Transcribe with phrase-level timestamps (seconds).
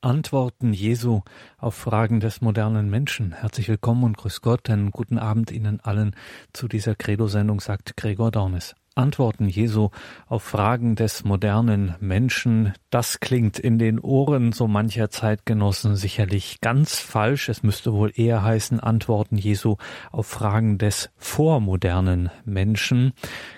[0.00, 1.22] Antworten Jesu
[1.56, 3.32] auf Fragen des modernen Menschen.
[3.32, 6.14] Herzlich willkommen und grüß Gott, einen guten Abend Ihnen allen
[6.52, 8.76] zu dieser Credo-Sendung, sagt Gregor Dornes.
[8.98, 9.90] Antworten Jesu
[10.26, 16.98] auf Fragen des modernen Menschen, das klingt in den Ohren so mancher Zeitgenossen sicherlich ganz
[16.98, 17.48] falsch.
[17.48, 19.76] Es müsste wohl eher heißen Antworten Jesu
[20.10, 23.12] auf Fragen des vormodernen Menschen.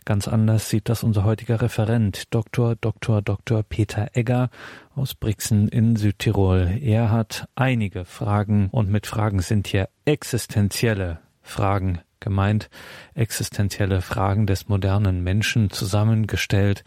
[0.04, 2.76] Ganz anders sieht das unser heutiger Referent, Dr.
[2.76, 3.22] Dr.
[3.22, 3.62] Dr.
[3.62, 4.50] Peter Egger
[4.94, 6.78] aus Brixen in Südtirol.
[6.82, 12.70] Er hat einige Fragen und mit Fragen sind hier existenzielle Fragen gemeint,
[13.14, 16.84] existenzielle Fragen des modernen Menschen zusammengestellt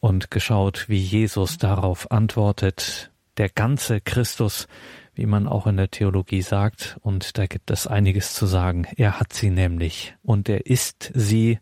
[0.00, 3.10] und geschaut, wie Jesus darauf antwortet.
[3.38, 4.66] Der ganze Christus,
[5.14, 8.86] wie man auch in der Theologie sagt, und da gibt es einiges zu sagen.
[8.96, 11.58] Er hat sie nämlich und er ist sie,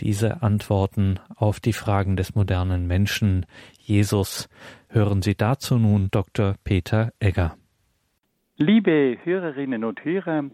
[0.00, 3.46] diese Antworten auf die Fragen des modernen Menschen.
[3.78, 4.48] Jesus,
[4.88, 6.54] hören Sie dazu nun Dr.
[6.64, 7.56] Peter Egger.
[8.56, 10.44] Liebe Hörerinnen und Hörer,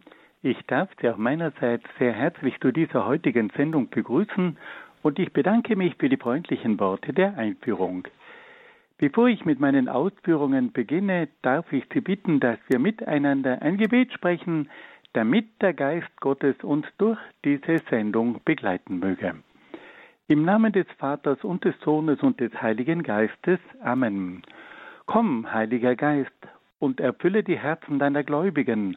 [0.43, 4.57] ich darf Sie auch meinerseits sehr herzlich zu dieser heutigen Sendung begrüßen
[5.03, 8.09] und ich bedanke mich für die freundlichen Worte der Einführung.
[8.98, 14.13] Bevor ich mit meinen Ausführungen beginne, darf ich Sie bitten, dass wir miteinander ein Gebet
[14.13, 14.69] sprechen,
[15.13, 19.35] damit der Geist Gottes uns durch diese Sendung begleiten möge.
[20.29, 23.59] Im Namen des Vaters und des Sohnes und des Heiligen Geistes.
[23.83, 24.43] Amen.
[25.07, 26.31] Komm, Heiliger Geist,
[26.79, 28.97] und erfülle die Herzen deiner Gläubigen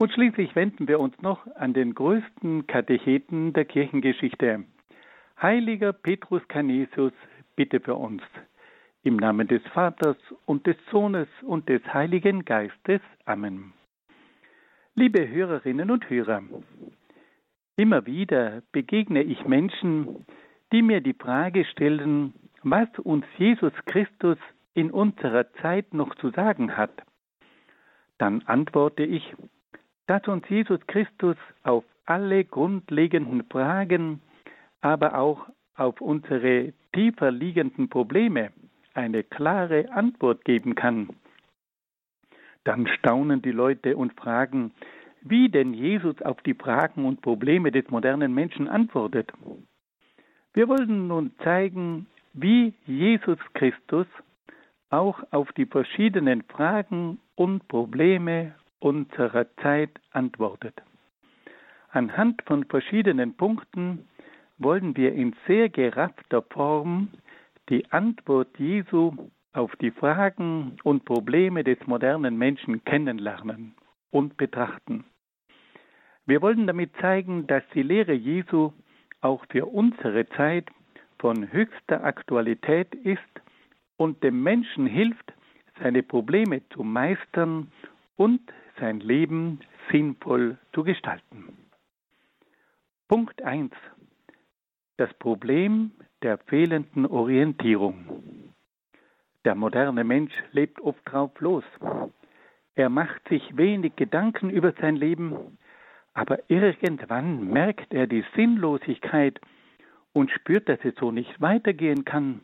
[0.00, 4.64] Und schließlich wenden wir uns noch an den größten Katecheten der Kirchengeschichte.
[5.42, 7.12] Heiliger Petrus Canisius,
[7.54, 8.22] bitte für uns.
[9.02, 10.16] Im Namen des Vaters
[10.46, 13.02] und des Sohnes und des Heiligen Geistes.
[13.26, 13.74] Amen.
[14.94, 16.44] Liebe Hörerinnen und Hörer,
[17.76, 20.24] immer wieder begegne ich Menschen,
[20.72, 24.38] die mir die Frage stellen, was uns Jesus Christus
[24.72, 27.02] in unserer Zeit noch zu sagen hat.
[28.16, 29.34] Dann antworte ich,
[30.10, 34.20] dass uns Jesus Christus auf alle grundlegenden Fragen,
[34.80, 38.50] aber auch auf unsere tiefer liegenden Probleme
[38.92, 41.10] eine klare Antwort geben kann.
[42.64, 44.72] Dann staunen die Leute und fragen,
[45.20, 49.32] wie denn Jesus auf die Fragen und Probleme des modernen Menschen antwortet.
[50.54, 54.08] Wir wollen nun zeigen, wie Jesus Christus
[54.88, 60.74] auch auf die verschiedenen Fragen und Probleme unserer Zeit antwortet.
[61.90, 64.08] Anhand von verschiedenen Punkten
[64.58, 67.08] wollen wir in sehr geraffter Form
[67.68, 69.12] die Antwort Jesu
[69.52, 73.74] auf die Fragen und Probleme des modernen Menschen kennenlernen
[74.10, 75.04] und betrachten.
[76.26, 78.72] Wir wollen damit zeigen, dass die Lehre Jesu
[79.20, 80.68] auch für unsere Zeit
[81.18, 83.20] von höchster Aktualität ist
[83.96, 85.32] und dem Menschen hilft,
[85.82, 87.70] seine Probleme zu meistern
[88.16, 88.40] und
[88.80, 89.60] sein Leben
[89.90, 91.56] sinnvoll zu gestalten.
[93.08, 93.70] Punkt 1.
[94.96, 95.92] Das Problem
[96.22, 98.54] der fehlenden Orientierung.
[99.44, 101.64] Der moderne Mensch lebt oft drauf los.
[102.74, 105.58] Er macht sich wenig Gedanken über sein Leben,
[106.12, 109.40] aber irgendwann merkt er die Sinnlosigkeit
[110.12, 112.42] und spürt, dass es so nicht weitergehen kann.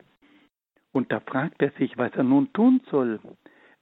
[0.91, 3.19] Und da fragt er sich, was er nun tun soll.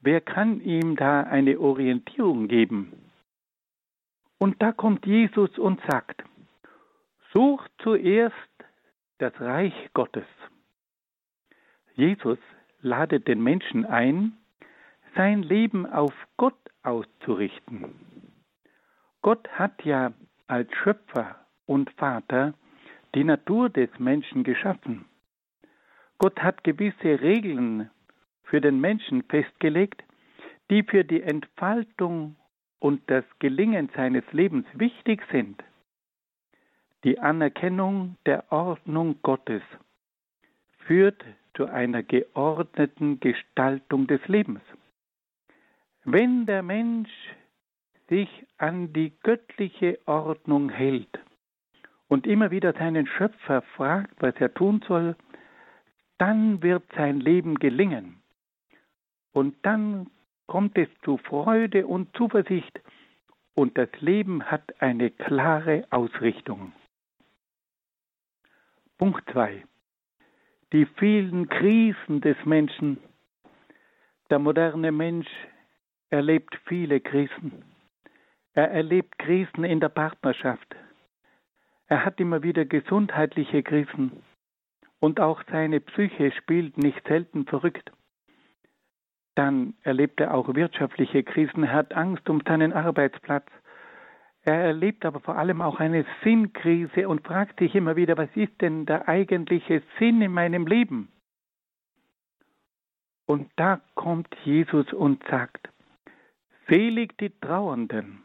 [0.06, 2.94] Wer kann ihm da eine Orientierung geben?
[4.38, 6.24] Und da kommt Jesus und sagt,
[7.34, 8.36] sucht zuerst
[9.18, 10.28] das Reich Gottes.
[11.96, 12.38] Jesus
[12.82, 14.38] ladet den Menschen ein,
[15.16, 17.96] sein Leben auf Gott auszurichten.
[19.24, 20.14] Gott hat ja
[20.46, 22.54] als Schöpfer und Vater
[23.16, 25.06] die Natur des Menschen geschaffen.
[26.20, 27.90] Gott hat gewisse Regeln
[28.46, 30.04] für den Menschen festgelegt,
[30.70, 32.36] die für die Entfaltung
[32.80, 35.64] und das Gelingen seines Lebens wichtig sind.
[37.04, 39.62] Die Anerkennung der Ordnung Gottes
[40.80, 41.24] führt
[41.56, 44.62] zu einer geordneten Gestaltung des Lebens.
[46.04, 47.12] Wenn der Mensch
[48.10, 51.20] sich an die göttliche Ordnung hält
[52.08, 55.16] und immer wieder seinen Schöpfer fragt, was er tun soll,
[56.18, 58.22] dann wird sein Leben gelingen.
[59.36, 60.10] Und dann
[60.48, 62.80] kommt es zu Freude und Zuversicht
[63.54, 66.72] und das Leben hat eine klare Ausrichtung.
[68.98, 69.66] Punkt 2.
[70.72, 72.98] Die vielen Krisen des Menschen.
[74.30, 75.28] Der moderne Mensch
[76.10, 77.66] erlebt viele Krisen.
[78.54, 80.78] Er erlebt Krisen in der Partnerschaft.
[81.88, 84.24] Er hat immer wieder gesundheitliche Krisen.
[85.02, 87.92] Und auch seine Psyche spielt nicht selten verrückt.
[89.36, 93.46] Dann erlebt er auch wirtschaftliche Krisen, hat Angst um seinen Arbeitsplatz.
[94.44, 98.62] Er erlebt aber vor allem auch eine Sinnkrise und fragt sich immer wieder, was ist
[98.62, 101.10] denn der eigentliche Sinn in meinem Leben?
[103.26, 105.70] Und da kommt Jesus und sagt,
[106.70, 108.22] selig die Trauernden.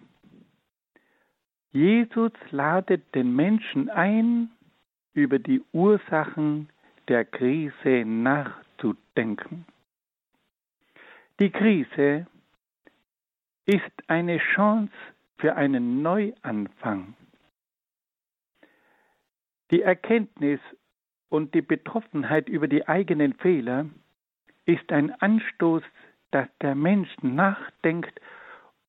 [1.72, 4.50] Jesus ladet den Menschen ein,
[5.14, 6.68] über die Ursachen
[7.08, 9.64] der Krise nachzudenken.
[11.40, 12.26] Die Krise
[13.64, 14.92] ist eine Chance
[15.38, 17.14] für einen Neuanfang.
[19.70, 20.60] Die Erkenntnis
[21.30, 23.86] und die Betroffenheit über die eigenen Fehler
[24.66, 25.82] ist ein Anstoß,
[26.30, 28.20] dass der Mensch nachdenkt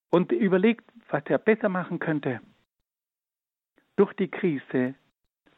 [0.09, 2.42] und überlegt, was er besser machen könnte.
[3.95, 4.95] Durch die Krise,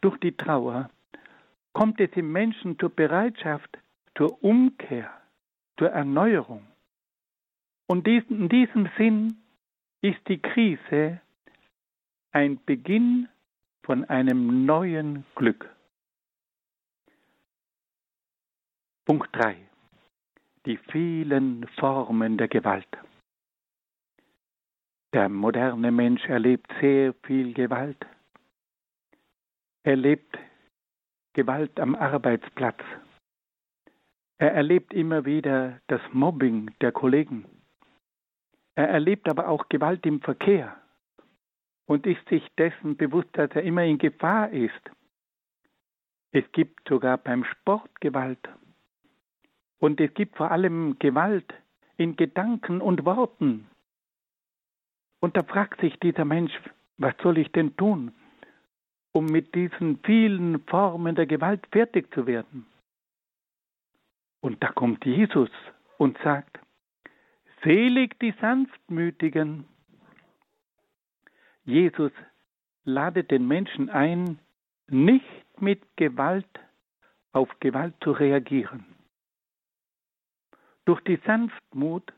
[0.01, 0.91] durch die Trauer
[1.71, 3.79] kommt es im Menschen zur Bereitschaft,
[4.15, 5.09] zur Umkehr,
[5.79, 6.67] zur Erneuerung.
[7.93, 9.37] Und in diesem Sinn
[10.01, 11.21] ist die Krise
[12.31, 13.29] ein Beginn
[13.85, 15.69] von einem neuen Glück.
[19.05, 19.57] Punkt 3.
[20.65, 22.87] Die vielen Formen der Gewalt.
[25.13, 28.03] Der moderne Mensch erlebt sehr viel Gewalt.
[29.83, 30.35] Er erlebt
[31.33, 32.81] Gewalt am Arbeitsplatz.
[34.39, 37.52] Er erlebt immer wieder das Mobbing der Kollegen.
[38.75, 40.75] Er erlebt aber auch Gewalt im Verkehr
[41.85, 44.91] und ist sich dessen bewusst, dass er immer in Gefahr ist.
[46.31, 48.49] Es gibt sogar beim Sport Gewalt.
[49.77, 51.53] Und es gibt vor allem Gewalt
[51.97, 53.67] in Gedanken und Worten.
[55.19, 56.53] Und da fragt sich dieser Mensch,
[56.97, 58.13] was soll ich denn tun,
[59.11, 62.65] um mit diesen vielen Formen der Gewalt fertig zu werden?
[64.41, 65.49] Und da kommt Jesus
[65.97, 66.59] und sagt,
[67.63, 69.65] Selig die Sanftmütigen.
[71.63, 72.11] Jesus
[72.83, 74.37] ladet den Menschen ein,
[74.89, 76.59] nicht mit Gewalt
[77.31, 78.85] auf Gewalt zu reagieren.
[80.83, 82.11] Durch die Sanftmut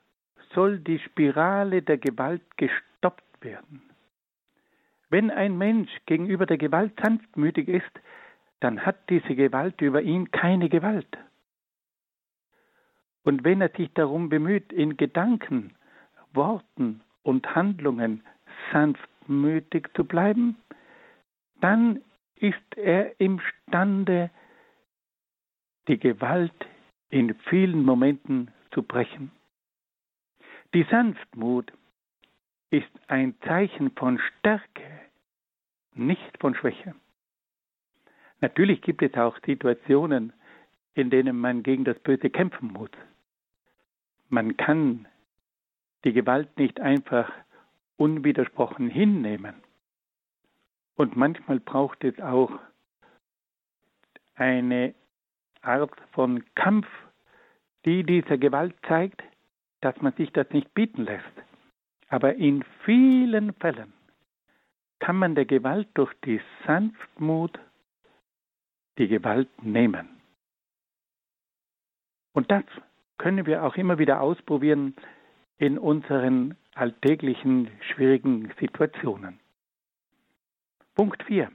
[0.55, 3.83] soll die Spirale der Gewalt gestoppt werden.
[5.09, 7.91] Wenn ein Mensch gegenüber der Gewalt sanftmütig ist,
[8.61, 11.17] dann hat diese Gewalt über ihn keine Gewalt.
[13.25, 15.73] Und wenn er sich darum bemüht, in Gedanken,
[16.33, 18.23] Worten und Handlungen
[18.71, 20.55] sanftmütig zu bleiben,
[21.59, 22.01] dann
[22.35, 24.29] ist er imstande,
[25.87, 26.53] die Gewalt
[27.09, 29.31] in vielen Momenten zu brechen.
[30.75, 31.73] Die Sanftmut
[32.69, 34.83] ist ein Zeichen von Stärke,
[35.93, 36.93] nicht von Schwäche.
[38.41, 40.31] Natürlich gibt es auch Situationen,
[40.93, 42.91] in denen man gegen das Böse kämpfen muss.
[44.29, 45.07] Man kann
[46.03, 47.31] die Gewalt nicht einfach
[47.97, 49.55] unwidersprochen hinnehmen.
[50.95, 52.51] Und manchmal braucht es auch
[54.35, 54.93] eine
[55.61, 56.87] Art von Kampf,
[57.85, 59.23] die dieser Gewalt zeigt,
[59.81, 61.23] dass man sich das nicht bieten lässt.
[62.09, 63.93] Aber in vielen Fällen
[64.99, 67.59] kann man der Gewalt durch die Sanftmut
[68.97, 70.09] die Gewalt nehmen.
[72.33, 72.63] Und das
[73.17, 74.95] können wir auch immer wieder ausprobieren
[75.57, 79.39] in unseren alltäglichen schwierigen Situationen.
[80.95, 81.51] Punkt 4.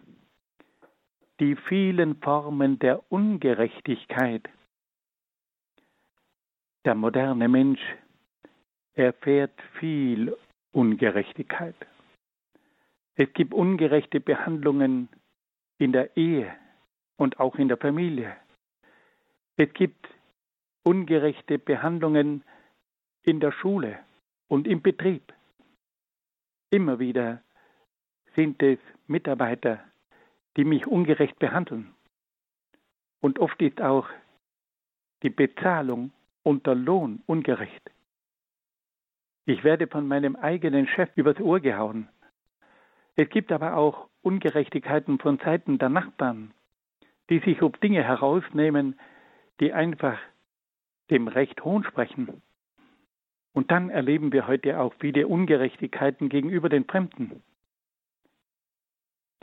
[1.41, 4.49] Die vielen Formen der Ungerechtigkeit.
[6.85, 7.81] Der moderne Mensch
[8.95, 10.37] erfährt viel
[10.73, 11.75] Ungerechtigkeit.
[13.17, 15.09] Es gibt ungerechte Behandlungen
[15.79, 16.55] in der Ehe
[17.17, 18.37] und auch in der Familie.
[19.57, 20.09] Es gibt
[20.83, 22.45] ungerechte Behandlungen
[23.23, 23.99] in der Schule
[24.49, 25.33] und im Betrieb.
[26.71, 27.43] Immer wieder
[28.35, 29.81] sind es Mitarbeiter,
[30.57, 31.95] die mich ungerecht behandeln.
[33.21, 34.09] Und oft ist auch
[35.23, 37.91] die Bezahlung und der Lohn ungerecht.
[39.45, 42.09] Ich werde von meinem eigenen Chef übers Ohr gehauen.
[43.17, 46.53] Es gibt aber auch Ungerechtigkeiten von Seiten der Nachbarn,
[47.29, 48.99] die sich ob Dinge herausnehmen,
[49.61, 50.19] die einfach
[51.11, 52.43] dem Recht Hohn sprechen.
[53.53, 57.43] Und dann erleben wir heute auch viele Ungerechtigkeiten gegenüber den Fremden.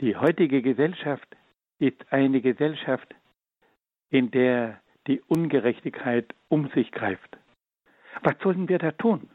[0.00, 1.36] Die heutige Gesellschaft
[1.78, 3.14] ist eine Gesellschaft,
[4.10, 7.36] in der die Ungerechtigkeit um sich greift.
[8.22, 9.28] Was sollen wir da tun?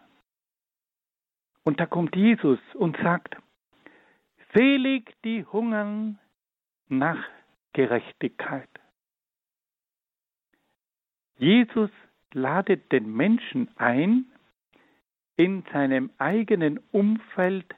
[1.64, 3.38] Und da kommt Jesus und sagt,
[4.54, 6.20] selig die hungern
[6.88, 7.24] nach
[7.74, 8.70] Gerechtigkeit.
[11.38, 11.90] Jesus
[12.34, 14.26] ladet den Menschen ein,
[15.36, 17.76] in seinem eigenen Umfeld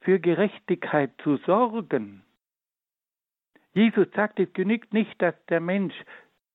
[0.00, 2.22] für Gerechtigkeit zu sorgen.
[3.72, 5.94] Jesus sagt, es genügt nicht, dass der Mensch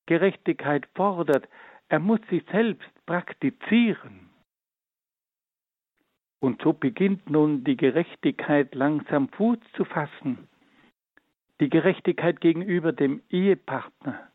[0.06, 1.48] Gerechtigkeit fordert,
[1.90, 4.30] er muss sie selbst praktizieren.
[6.40, 10.48] Und so beginnt nun die Gerechtigkeit langsam Fuß zu fassen.
[11.60, 14.29] Die Gerechtigkeit gegenüber dem Ehepartner,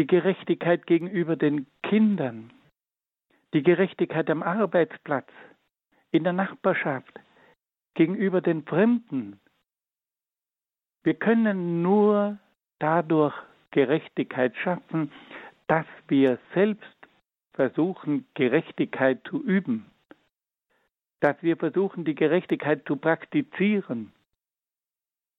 [0.00, 2.50] die Gerechtigkeit gegenüber den Kindern,
[3.52, 5.28] die Gerechtigkeit am Arbeitsplatz,
[6.10, 7.20] in der Nachbarschaft,
[7.92, 9.38] gegenüber den Fremden.
[11.02, 12.38] Wir können nur
[12.78, 13.34] dadurch
[13.72, 15.12] Gerechtigkeit schaffen,
[15.66, 16.96] dass wir selbst
[17.52, 19.84] versuchen, Gerechtigkeit zu üben,
[21.20, 24.14] dass wir versuchen, die Gerechtigkeit zu praktizieren.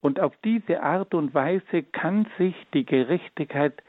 [0.02, 3.82] Und auf diese Art und Weise kann sich die Gerechtigkeit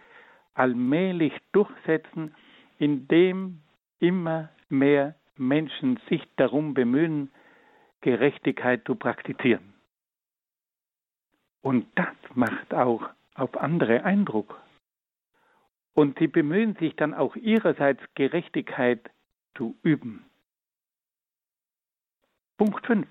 [0.55, 2.35] allmählich durchsetzen,
[2.79, 3.63] indem
[3.99, 7.31] immer mehr Menschen sich darum bemühen,
[8.01, 9.75] Gerechtigkeit zu praktizieren.
[11.63, 14.61] Und das macht auch auf andere Eindruck.
[15.95, 19.11] Und sie bemühen sich dann auch ihrerseits Gerechtigkeit
[19.57, 20.25] zu üben.
[22.57, 23.07] Punkt 5.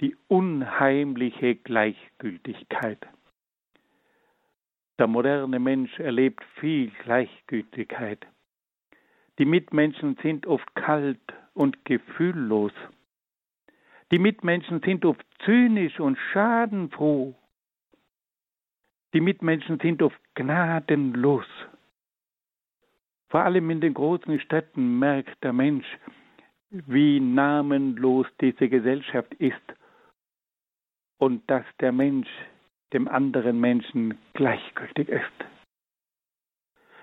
[0.00, 3.06] Die unheimliche Gleichgültigkeit.
[4.98, 8.26] Der moderne Mensch erlebt viel Gleichgültigkeit.
[9.38, 11.20] Die Mitmenschen sind oft kalt
[11.54, 12.72] und gefühllos.
[14.10, 17.34] Die Mitmenschen sind oft zynisch und schadenfroh.
[19.14, 21.46] Die Mitmenschen sind oft gnadenlos.
[23.28, 25.86] Vor allem in den großen Städten merkt der Mensch,
[26.70, 29.54] wie namenlos diese Gesellschaft ist
[31.18, 32.28] und dass der Mensch
[32.92, 35.44] dem anderen Menschen gleichgültig ist.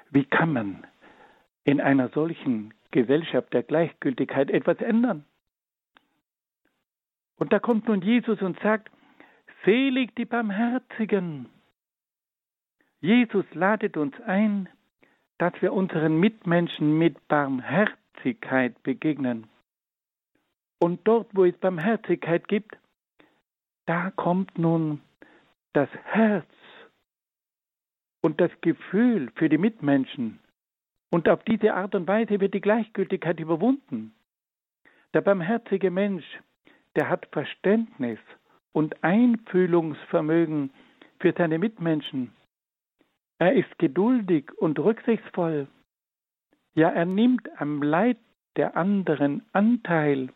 [0.10, 0.88] Wie kann man
[1.63, 5.25] in einer solchen Gesellschaft der Gleichgültigkeit etwas ändern?
[7.38, 8.89] Und da kommt nun Jesus und sagt,
[9.65, 11.50] selig die Barmherzigen.
[13.01, 14.70] Jesus ladet uns ein,
[15.38, 19.48] dass wir unseren Mitmenschen mit Barmherzigkeit begegnen.
[20.80, 22.77] Und dort, wo es Barmherzigkeit gibt,
[23.86, 25.01] da kommt nun
[25.75, 26.48] das Herz
[28.22, 30.39] und das Gefühl für die Mitmenschen.
[31.12, 34.13] Und auf diese Art und Weise wird die Gleichgültigkeit überwunden.
[35.13, 36.25] Der barmherzige Mensch
[36.96, 38.20] der hat Verständnis
[38.72, 40.72] und Einfühlungsvermögen
[41.20, 42.34] für seine Mitmenschen.
[43.38, 45.67] Er ist geduldig und rücksichtsvoll.
[46.74, 48.17] Ja, er nimmt am Leid
[48.55, 50.29] der anderen Anteil.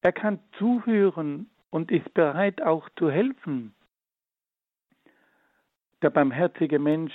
[0.00, 3.74] Er kann zuhören und ist bereit auch zu helfen.
[6.04, 7.14] Der barmherzige Mensch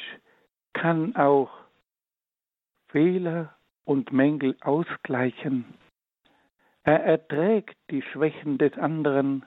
[0.74, 1.51] kann auch
[2.88, 3.53] Fehler
[3.86, 5.63] und Mängel ausgleichen.
[6.81, 9.46] Er erträgt die Schwächen des anderen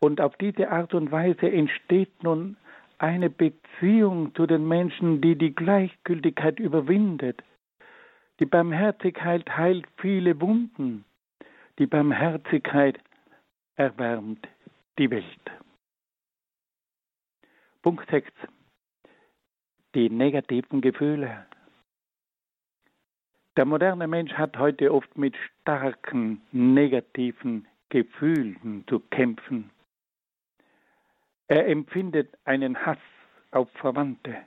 [0.00, 2.56] und auf diese Art und Weise entsteht nun
[2.96, 7.42] eine Beziehung zu den Menschen, die die Gleichgültigkeit überwindet.
[8.40, 11.04] Die Barmherzigkeit heilt viele Wunden.
[11.78, 12.98] Die Barmherzigkeit
[13.76, 14.48] erwärmt
[14.98, 15.61] die Welt.
[17.82, 18.30] Punkt 6.
[19.96, 21.46] Die negativen Gefühle.
[23.56, 29.70] Der moderne Mensch hat heute oft mit starken negativen Gefühlen zu kämpfen.
[31.48, 32.98] Er empfindet einen Hass
[33.50, 34.38] auf Verwandte.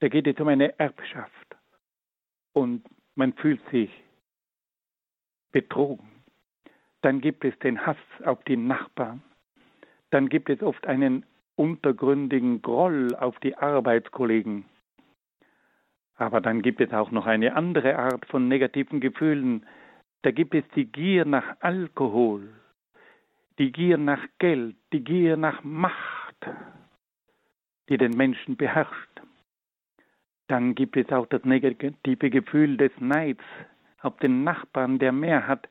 [0.00, 1.56] Da geht es um eine Erbschaft.
[2.54, 2.82] Und
[3.14, 3.90] man fühlt sich
[5.52, 6.08] betrogen.
[7.02, 9.22] Dann gibt es den Hass auf die Nachbarn.
[10.10, 11.26] Dann gibt es oft einen
[11.58, 14.64] untergründigen Groll auf die Arbeitskollegen.
[16.14, 19.66] Aber dann gibt es auch noch eine andere Art von negativen Gefühlen.
[20.22, 22.48] Da gibt es die Gier nach Alkohol,
[23.58, 26.48] die Gier nach Geld, die Gier nach Macht,
[27.88, 29.22] die den Menschen beherrscht.
[30.48, 33.44] Dann gibt es auch das negative Gefühl des Neids
[34.00, 35.68] auf den Nachbarn, der mehr hat,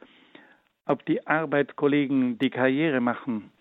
[0.86, 3.52] auf die Arbeitskollegen, die Karriere machen.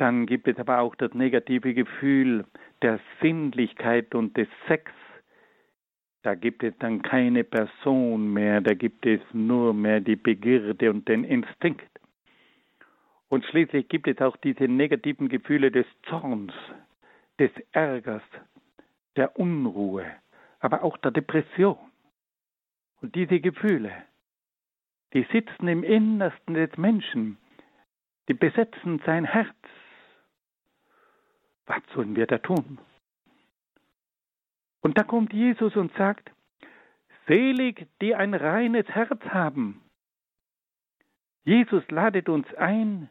[0.00, 2.46] Dann gibt es aber auch das negative Gefühl
[2.80, 4.90] der Sinnlichkeit und des Sex.
[6.22, 11.06] Da gibt es dann keine Person mehr, da gibt es nur mehr die Begierde und
[11.06, 11.90] den Instinkt.
[13.28, 16.54] Und schließlich gibt es auch diese negativen Gefühle des Zorns,
[17.38, 18.22] des Ärgers,
[19.16, 20.06] der Unruhe,
[20.60, 21.76] aber auch der Depression.
[23.02, 23.92] Und diese Gefühle,
[25.12, 27.36] die sitzen im Innersten des Menschen,
[28.30, 29.54] die besetzen sein Herz.
[31.70, 32.80] Was sollen wir da tun?
[34.80, 36.32] Und da kommt Jesus und sagt,
[37.28, 39.80] Selig, die ein reines Herz haben.
[41.44, 43.08] Jesus ladet uns ein,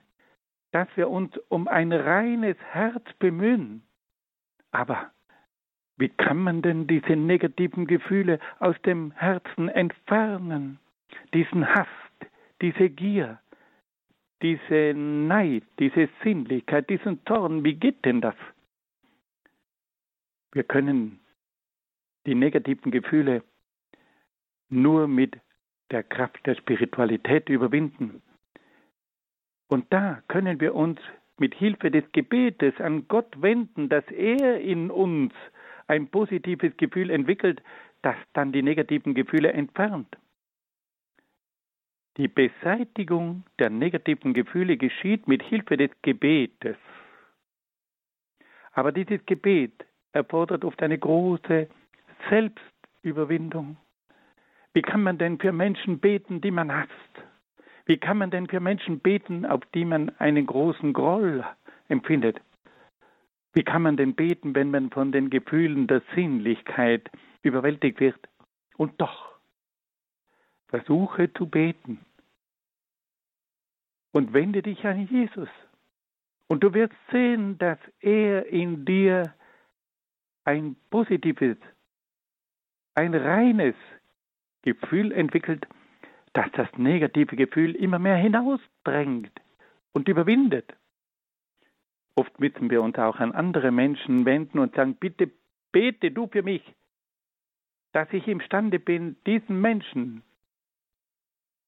[0.74, 3.82] dass wir uns um ein reines Herz bemühen.
[4.72, 5.10] Aber
[5.96, 10.80] wie kann man denn diese negativen Gefühle aus dem Herzen entfernen?
[11.34, 11.88] Diesen Hass,
[12.62, 13.40] diese Gier,
[14.42, 18.36] diese Neid, diese Sinnlichkeit, diesen Zorn, wie geht denn das?
[20.52, 21.20] Wir können
[22.26, 23.44] die negativen Gefühle
[24.70, 25.38] nur mit
[25.92, 28.22] der Kraft der Spiritualität überwinden.
[29.68, 31.00] Und da können wir uns
[31.38, 35.34] mit Hilfe des Gebetes an Gott wenden, dass er in uns
[35.88, 37.62] ein positives Gefühl entwickelt,
[38.02, 40.16] das dann die negativen Gefühle entfernt.
[42.20, 46.76] Die Beseitigung der negativen Gefühle geschieht mit Hilfe des Gebetes.
[48.74, 51.70] Aber dieses Gebet erfordert oft eine große
[52.30, 53.78] Selbstüberwindung.
[54.74, 56.92] Wie kann man denn für Menschen beten, die man hasst?
[57.86, 61.46] Wie kann man denn für Menschen beten, auf die man einen großen Groll
[61.88, 62.42] empfindet?
[63.54, 67.10] Wie kann man denn beten, wenn man von den Gefühlen der Sinnlichkeit
[67.44, 68.20] überwältigt wird?
[68.76, 69.40] Und doch,
[70.68, 72.06] versuche zu beten
[74.12, 75.50] und wende dich an Jesus.
[76.48, 79.34] Und du wirst sehen, dass er in dir
[80.46, 81.58] ein positives,
[82.96, 83.76] ein reines
[84.64, 85.68] Gefühl entwickelt,
[86.34, 89.32] dass das negative Gefühl immer mehr hinausdrängt
[89.94, 90.74] und überwindet.
[92.16, 95.32] Oft müssen wir uns auch an andere Menschen wenden und sagen, bitte
[95.72, 96.64] bete du für mich,
[97.94, 100.24] dass ich imstande bin, diesen Menschen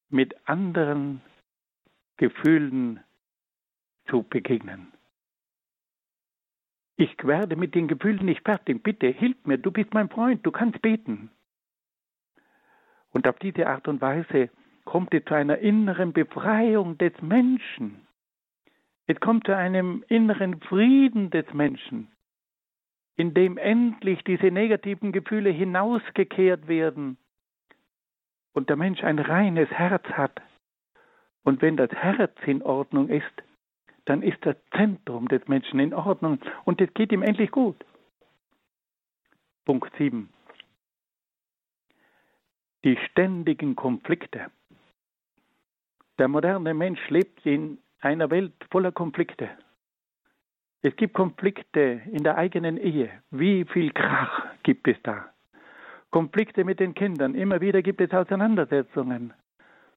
[0.10, 1.22] mit anderen
[2.22, 3.00] Gefühlen
[4.06, 4.94] zu begegnen.
[6.96, 8.84] Ich werde mit den Gefühlen nicht fertig.
[8.84, 11.32] Bitte hilf mir, du bist mein Freund, du kannst beten.
[13.10, 14.52] Und auf diese Art und Weise
[14.86, 18.06] kommt es zu einer inneren Befreiung des Menschen.
[19.08, 22.12] Es kommt zu einem inneren Frieden des Menschen,
[23.16, 27.18] in dem endlich diese negativen Gefühle hinausgekehrt werden
[28.54, 30.40] und der Mensch ein reines Herz hat.
[31.44, 33.26] Und wenn das Herz in Ordnung ist,
[34.06, 37.78] dann ist das Zentrum des Menschen in Ordnung und es geht ihm endlich gut.
[39.66, 40.30] Punkt 7
[42.84, 44.48] die ständigen Konflikte.
[46.18, 49.50] Der moderne Mensch lebt in einer Welt voller Konflikte.
[50.82, 53.12] Es gibt Konflikte in der eigenen Ehe.
[53.30, 55.32] Wie viel Krach gibt es da?
[56.10, 57.36] Konflikte mit den Kindern.
[57.36, 59.34] Immer wieder gibt es Auseinandersetzungen.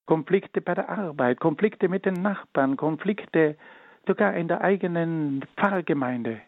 [0.07, 3.57] Konflikte bei der Arbeit, Konflikte mit den Nachbarn, Konflikte
[4.07, 6.41] sogar in der eigenen Pfarrgemeinde.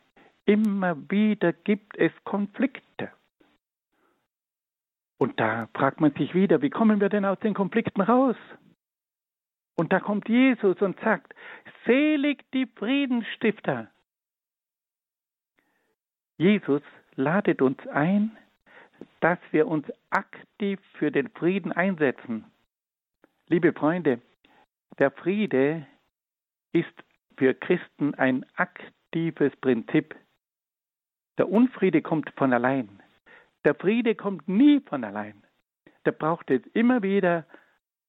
[0.44, 3.10] Immer wieder gibt es Konflikte.
[5.18, 8.36] Und da fragt man sich wieder, wie kommen wir denn aus den Konflikten raus?
[9.74, 11.34] Und da kommt Jesus und sagt,
[11.84, 13.88] selig die Friedensstifter.
[16.38, 16.82] Jesus
[17.14, 18.36] ladet uns ein,
[19.20, 22.44] dass wir uns aktiv für den Frieden einsetzen.
[23.48, 24.20] Liebe Freunde,
[24.98, 25.86] der Friede
[26.72, 26.92] ist
[27.36, 30.16] für Christen ein aktives Prinzip.
[31.38, 33.00] Der Unfriede kommt von allein.
[33.64, 35.44] Der Friede kommt nie von allein.
[36.02, 37.46] Da braucht es immer wieder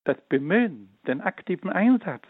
[0.05, 2.25] das Bemühen, den aktiven Einsatz.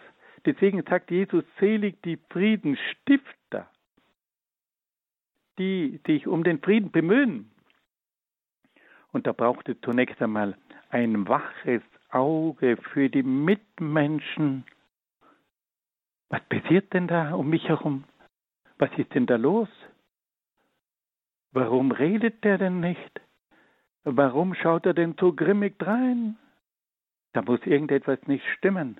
[0.45, 3.71] Deswegen sagt Jesus, selig die Friedensstifter,
[5.57, 7.51] die sich um den Frieden bemühen.
[9.13, 10.57] Und da braucht es zunächst einmal
[10.89, 14.65] ein waches Auge für die Mitmenschen.
[16.29, 18.03] Was passiert denn da um mich herum?
[18.77, 19.69] Was ist denn da los?
[21.51, 23.21] Warum redet der denn nicht?
[24.03, 26.37] Warum schaut er denn so grimmig drein?
[27.33, 28.99] Da muss irgendetwas nicht stimmen.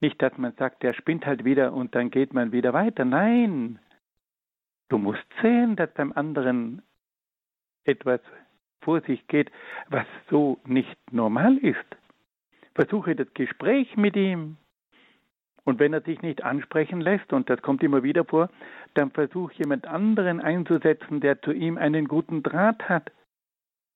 [0.00, 3.04] Nicht, dass man sagt, der spinnt halt wieder und dann geht man wieder weiter.
[3.04, 3.78] Nein,
[4.88, 6.82] du musst sehen, dass beim anderen
[7.84, 8.20] etwas
[8.80, 9.50] vor sich geht,
[9.88, 11.97] was so nicht normal ist.
[12.78, 14.56] Versuche das Gespräch mit ihm.
[15.64, 18.50] Und wenn er sich nicht ansprechen lässt, und das kommt immer wieder vor,
[18.94, 23.10] dann versuch jemand anderen einzusetzen, der zu ihm einen guten Draht hat.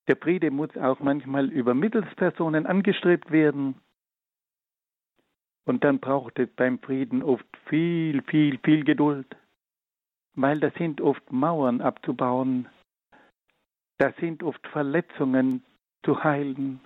[0.09, 3.77] Der Friede muss auch manchmal über Mittelspersonen angestrebt werden.
[5.65, 9.37] Und dann braucht es beim Frieden oft viel, viel, viel Geduld,
[10.35, 12.67] weil da sind oft Mauern abzubauen,
[13.99, 15.63] da sind oft Verletzungen
[16.05, 16.81] zu heilen,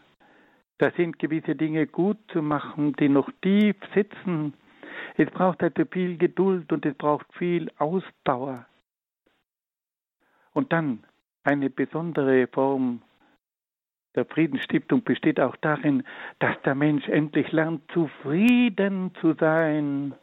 [0.79, 4.55] da sind gewisse Dinge gut zu machen, die noch tief sitzen.
[5.17, 8.67] Es braucht also viel Geduld und es braucht viel Ausdauer.
[10.53, 11.05] Und dann
[11.45, 13.03] eine besondere Form
[14.15, 16.03] der Friedensstiftung besteht auch darin,
[16.39, 20.15] dass der Mensch endlich lernt, zufrieden zu sein.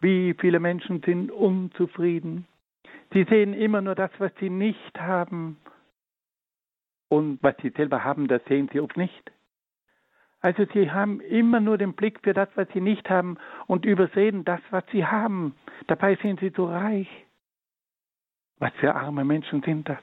[0.00, 2.46] Wie viele Menschen sind unzufrieden.
[3.12, 5.58] Sie sehen immer nur das, was sie nicht haben.
[7.08, 9.32] Und was sie selber haben, das sehen sie oft nicht.
[10.40, 14.44] Also sie haben immer nur den Blick für das, was sie nicht haben und übersehen
[14.44, 15.54] das, was sie haben.
[15.86, 17.08] Dabei sind sie so reich.
[18.58, 20.02] Was für arme Menschen sind das?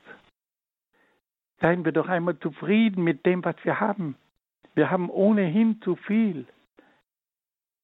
[1.60, 4.15] Seien wir doch einmal zufrieden mit dem, was wir haben.
[4.76, 6.45] Wir haben ohnehin zu viel.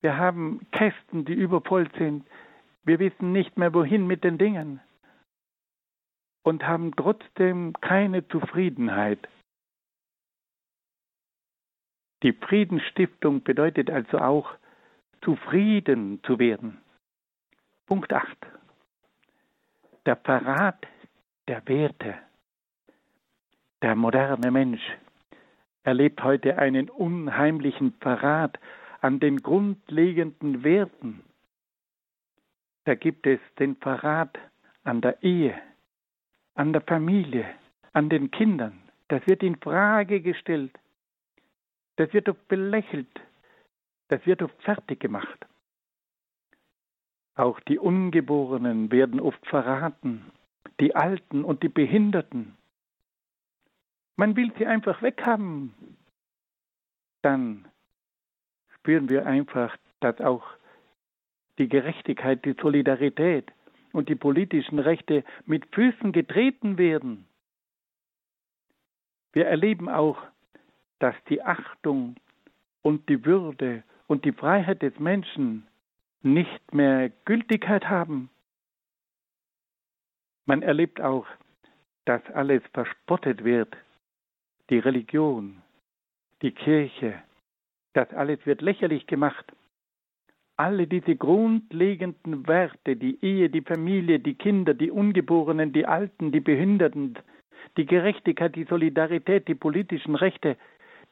[0.02, 2.28] Wir haben Kästen, die übervoll sind.
[2.84, 4.80] Wir wissen nicht mehr, wohin mit den Dingen.
[6.44, 9.28] Und haben trotzdem keine Zufriedenheit.
[12.24, 14.50] Die Friedensstiftung bedeutet also auch,
[15.22, 16.82] zufrieden zu werden.
[17.86, 18.26] Punkt 8.
[20.06, 20.88] Der Verrat
[21.48, 22.16] der Werte.
[23.82, 24.82] Der moderne Mensch
[25.84, 28.58] erlebt heute einen unheimlichen Verrat
[29.02, 31.22] an den grundlegenden Werten.
[32.86, 34.38] Da gibt es den Verrat
[34.86, 35.56] an der Ehe,
[36.56, 37.46] an der Familie,
[37.92, 38.80] an den Kindern.
[39.10, 40.72] Das wird in Frage gestellt.
[41.96, 43.22] Das wird oft belächelt.
[44.08, 45.46] Das wird oft fertig gemacht.
[47.36, 50.32] Auch die Ungeborenen werden oft verraten,
[50.80, 52.56] die Alten und die Behinderten.
[54.16, 55.74] Man will sie einfach weghaben.
[57.24, 57.68] Dann
[58.76, 60.46] spüren wir einfach, dass auch
[61.58, 63.52] die Gerechtigkeit, die Solidarität
[63.94, 67.28] und die politischen Rechte mit Füßen getreten werden.
[69.32, 70.22] Wir erleben auch,
[71.04, 72.16] dass die Achtung
[72.82, 75.68] und die Würde und die Freiheit des Menschen
[76.22, 78.30] nicht mehr Gültigkeit haben.
[80.46, 81.28] Man erlebt auch,
[82.06, 83.76] dass alles verspottet wird,
[84.70, 85.62] die Religion,
[86.42, 87.22] die Kirche,
[87.92, 89.52] das alles wird lächerlich gemacht.
[90.56, 96.40] Alle diese grundlegenden Werte, die Ehe, die Familie, die Kinder, die Ungeborenen, die Alten, die
[96.40, 97.18] Behinderten,
[97.76, 100.56] die Gerechtigkeit, die Solidarität, die politischen Rechte,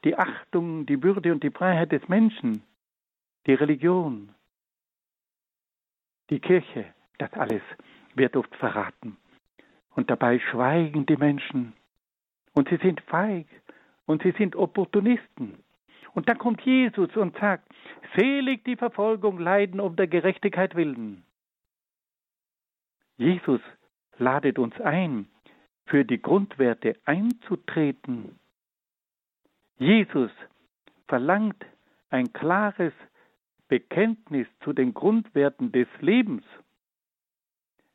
[0.04, 2.62] die Achtung, die Würde und die Freiheit des Menschen,
[3.46, 4.34] die Religion,
[6.30, 6.86] die Kirche,
[7.18, 7.62] das alles
[8.14, 9.16] wird oft verraten.
[9.94, 11.74] Und dabei schweigen die Menschen
[12.52, 13.46] und sie sind feig
[14.06, 15.62] und sie sind Opportunisten.
[16.14, 17.68] Und dann kommt Jesus und sagt,
[18.16, 21.24] selig die Verfolgung leiden um der Gerechtigkeit willen.
[23.16, 23.60] Jesus
[24.18, 25.28] ladet uns ein,
[25.86, 28.38] für die Grundwerte einzutreten.
[29.82, 30.30] Jesus
[31.08, 31.66] verlangt
[32.10, 32.92] ein klares
[33.66, 36.44] Bekenntnis zu den Grundwerten des Lebens.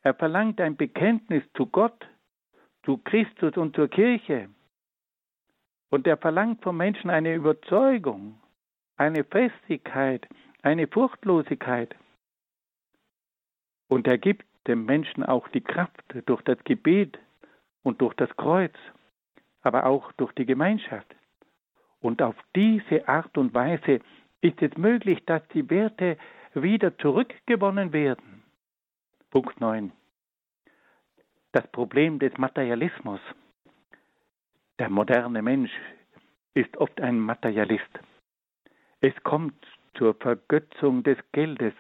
[0.02, 2.06] Er verlangt ein Bekenntnis zu Gott,
[2.84, 4.50] zu Christus und zur Kirche.
[5.90, 8.42] Und er verlangt vom Menschen eine Überzeugung,
[8.98, 10.28] eine Festigkeit,
[10.64, 11.96] eine Furchtlosigkeit.
[13.88, 17.18] Und er gibt dem Menschen auch die Kraft durch das Gebet
[17.84, 18.76] und durch das Kreuz,
[19.62, 21.16] aber auch durch die Gemeinschaft.
[22.02, 24.00] Und auf diese Art und Weise
[24.42, 26.18] ist es möglich, dass die Werte
[26.54, 28.44] wieder zurückgewonnen werden.
[29.30, 29.92] Punkt 9
[31.58, 33.20] das Problem des Materialismus.
[34.78, 35.72] Der moderne Mensch
[36.54, 37.90] ist oft ein Materialist.
[39.02, 39.56] Es kommt
[39.96, 41.74] zur Vergötzung des Geldes.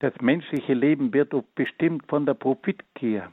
[0.00, 3.32] Das menschliche Leben wird oft bestimmt von der Profitgier.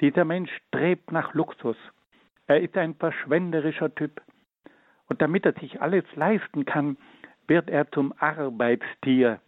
[0.00, 1.76] Dieser Mensch strebt nach Luxus.
[2.48, 4.20] Er ist ein verschwenderischer Typ.
[5.10, 6.96] Und damit er sich alles leisten kann,
[7.48, 9.40] wird er zum Arbeitstier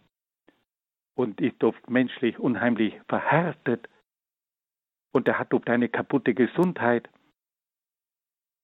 [1.15, 3.87] und ist oft menschlich unheimlich verhärtet
[5.13, 7.07] und er hat oft eine kaputte Gesundheit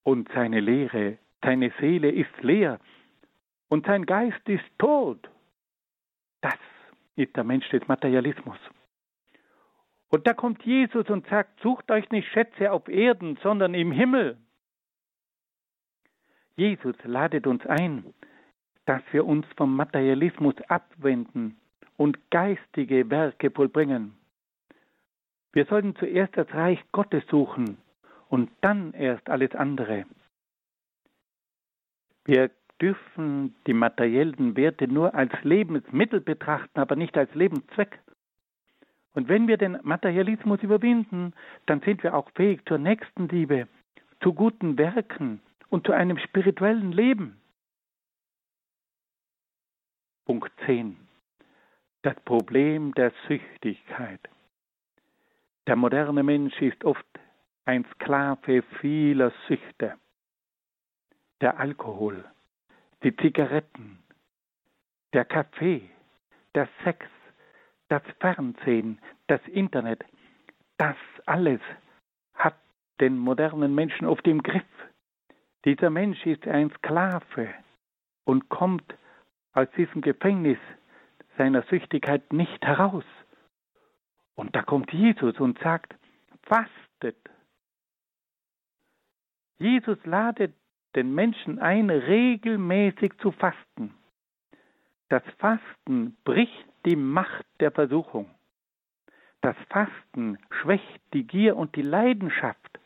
[0.04, 2.80] und seine Leere, seine Seele ist leer
[3.70, 5.30] und sein Geist ist tot
[6.42, 6.58] Das
[7.16, 8.58] ist der Mensch des Materialismus.
[10.10, 14.38] Und da kommt Jesus und sagt, sucht euch nicht Schätze auf Erden, sondern im Himmel.
[16.60, 18.04] Jesus ladet uns ein,
[18.86, 21.56] dass wir uns vom Materialismus abwenden
[21.96, 24.18] und geistige Werke vollbringen.
[25.54, 27.78] Wir sollten zuerst das Reich Gottes suchen
[28.28, 30.06] und dann erst alles andere.
[32.26, 38.00] Wir dürfen die materiellen Werte nur als Lebensmittel betrachten, aber nicht als Lebenszweck.
[39.14, 41.32] Und wenn wir den Materialismus überwinden,
[41.68, 43.70] dann sind wir auch fähig zur Nächstenliebe,
[44.22, 45.40] zu guten Werken
[45.70, 47.40] und zu einem spirituellen Leben.
[50.26, 50.98] Punkt 10.
[52.02, 54.22] Das Problem der Süchtigkeit.
[55.68, 57.06] Der moderne Mensch ist oft
[57.66, 59.98] ein Sklave vieler Süchte.
[61.42, 62.26] Der Alkohol,
[63.04, 64.00] die Zigaretten,
[65.14, 65.90] der Kaffee,
[66.56, 67.06] der Sex,
[67.90, 70.04] das Fernsehen, das Internet,
[70.78, 71.62] das alles
[72.34, 72.56] hat
[73.00, 74.64] den modernen Menschen auf dem Griff.
[75.66, 77.54] Dieser Mensch ist ein Sklave
[78.24, 78.96] und kommt
[79.54, 80.60] aus diesem Gefängnis
[81.38, 83.04] seiner Süchtigkeit nicht heraus.
[84.36, 85.96] Und da kommt Jesus und sagt,
[86.44, 87.18] fastet.
[89.58, 90.54] Jesus ladet
[90.96, 93.94] den Menschen ein, regelmäßig zu fasten.
[95.10, 98.34] Das Fasten bricht die Macht der Versuchung.
[99.42, 102.79] Das Fasten schwächt die Gier und die Leidenschaft.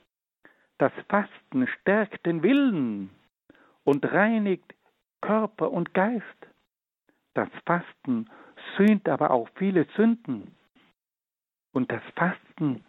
[0.77, 3.09] Das Fasten stärkt den Willen
[3.83, 4.73] und reinigt
[5.21, 6.25] Körper und Geist.
[7.33, 8.29] Das Fasten
[8.75, 10.55] sühnt aber auch viele Sünden.
[11.71, 12.83] Und das Fasten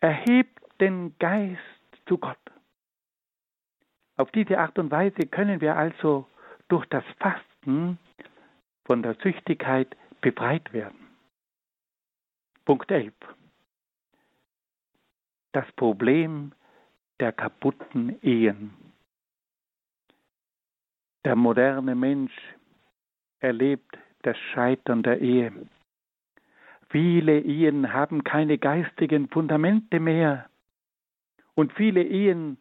[0.00, 1.60] erhebt den Geist
[2.06, 2.38] zu Gott.
[4.16, 6.26] Auf diese Art und Weise können wir also
[6.68, 7.98] durch das Fasten
[8.84, 11.08] von der Süchtigkeit befreit werden.
[12.64, 13.14] Punkt 11.
[15.52, 16.52] Das Problem
[17.20, 18.70] der kaputten Ehen.
[21.24, 22.34] Der moderne Mensch
[23.40, 25.52] erlebt das Scheitern der Ehe.
[26.90, 30.48] Viele Ehen haben keine geistigen Fundamente mehr
[31.54, 32.56] und viele Ehen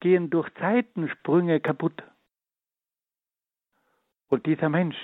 [0.00, 2.02] gehen durch Zeitensprünge kaputt.
[4.28, 4.96] Und dieser Mensch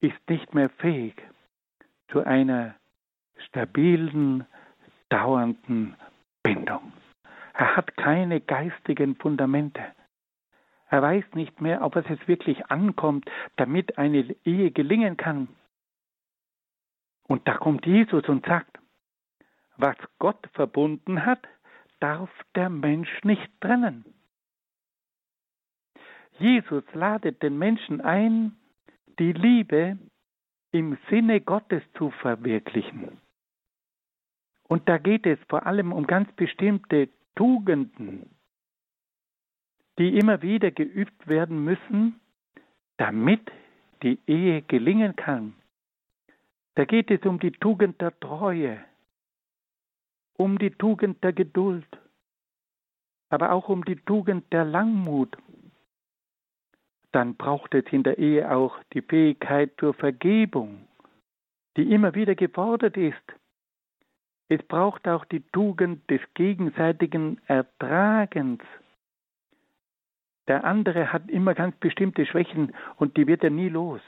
[0.00, 1.14] ist nicht mehr fähig
[2.10, 2.74] zu einer
[3.48, 4.46] stabilen,
[5.08, 5.96] dauernden
[6.42, 6.92] Bindung.
[7.58, 9.84] Er hat keine geistigen Fundamente.
[10.90, 15.48] Er weiß nicht mehr, ob es jetzt wirklich ankommt, damit eine Ehe gelingen kann.
[17.24, 18.78] Und da kommt Jesus und sagt,
[19.76, 21.48] was Gott verbunden hat,
[21.98, 24.04] darf der Mensch nicht trennen.
[26.38, 28.56] Jesus ladet den Menschen ein,
[29.18, 29.98] die Liebe
[30.70, 33.20] im Sinne Gottes zu verwirklichen.
[34.68, 38.28] Und da geht es vor allem um ganz bestimmte Tugenden,
[39.96, 42.18] die immer wieder geübt werden müssen,
[42.96, 43.48] damit
[44.02, 45.54] die Ehe gelingen kann.
[46.74, 48.84] Da geht es um die Tugend der Treue,
[50.36, 51.86] um die Tugend der Geduld,
[53.28, 55.36] aber auch um die Tugend der Langmut.
[57.12, 60.88] Dann braucht es in der Ehe auch die Fähigkeit zur Vergebung,
[61.76, 63.22] die immer wieder gefordert ist.
[64.48, 68.62] Es braucht auch die Tugend des gegenseitigen Ertragens.
[70.46, 74.00] Der andere hat immer ganz bestimmte Schwächen und die wird er nie los.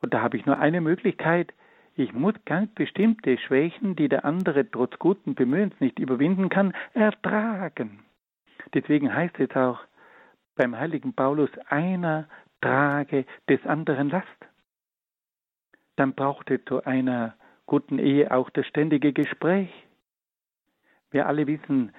[0.00, 1.52] Und da habe ich nur eine Möglichkeit,
[1.94, 8.02] ich muss ganz bestimmte Schwächen, die der andere trotz guten Bemühens nicht überwinden kann, ertragen.
[8.72, 9.78] Deswegen heißt es auch
[10.56, 12.28] beim heiligen Paulus, einer
[12.62, 14.26] trage des anderen Last.
[15.96, 17.34] Dann braucht es zu einer
[17.66, 19.70] guten Ehe auch das ständige Gespräch.
[21.10, 21.92] Wir alle wissen,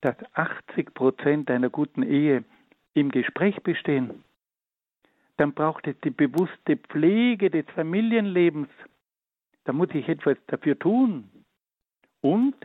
[0.00, 2.44] dass 80 Prozent einer guten Ehe
[2.94, 4.24] im Gespräch bestehen.
[5.36, 8.68] Dann braucht es die bewusste Pflege des Familienlebens.
[9.64, 11.30] Da muss ich etwas dafür tun.
[12.20, 12.56] Und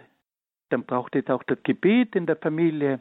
[0.69, 2.99] dann braucht es auch das Gebet in der Familie.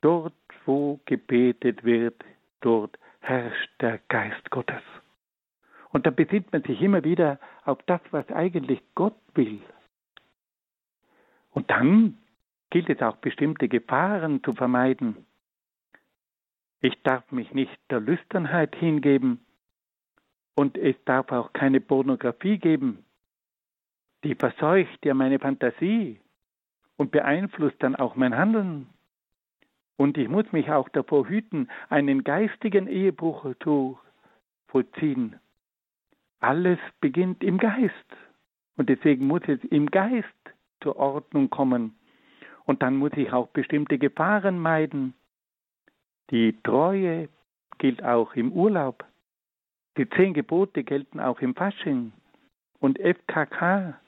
[0.00, 0.32] Dort,
[0.64, 2.24] wo gebetet wird,
[2.62, 4.82] dort herrscht der Geist Gottes.
[5.90, 9.60] Und da besinnt man sich immer wieder auf das, was eigentlich Gott will.
[11.50, 12.18] Und dann
[12.70, 15.26] gilt es auch bestimmte Gefahren zu vermeiden.
[16.80, 19.44] Ich darf mich nicht der Lüsternheit hingeben,
[20.60, 23.02] und es darf auch keine Pornografie geben.
[24.24, 26.20] Die verseucht ja meine Fantasie
[26.98, 28.86] und beeinflusst dann auch mein Handeln.
[29.96, 33.98] Und ich muss mich auch davor hüten, einen geistigen Ehebruch zu
[34.68, 35.36] vollziehen.
[36.40, 37.92] Alles beginnt im Geist.
[38.76, 40.26] Und deswegen muss es im Geist
[40.82, 41.94] zur Ordnung kommen.
[42.64, 45.14] Und dann muss ich auch bestimmte Gefahren meiden.
[46.30, 47.28] Die Treue
[47.78, 49.04] gilt auch im Urlaub.
[49.96, 52.12] Die zehn Gebote gelten auch im Fasching.
[52.78, 54.00] Und FKK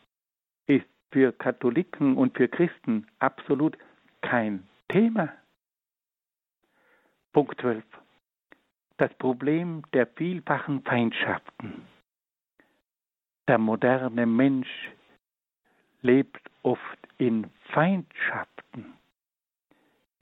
[0.66, 3.76] ist für Katholiken und für Christen absolut
[4.22, 5.32] kein Thema.
[7.32, 7.84] Punkt 12.
[8.98, 11.82] Das Problem der vielfachen Feindschaften.
[13.48, 14.90] Der moderne Mensch
[16.00, 18.94] lebt oft in Feindschaften.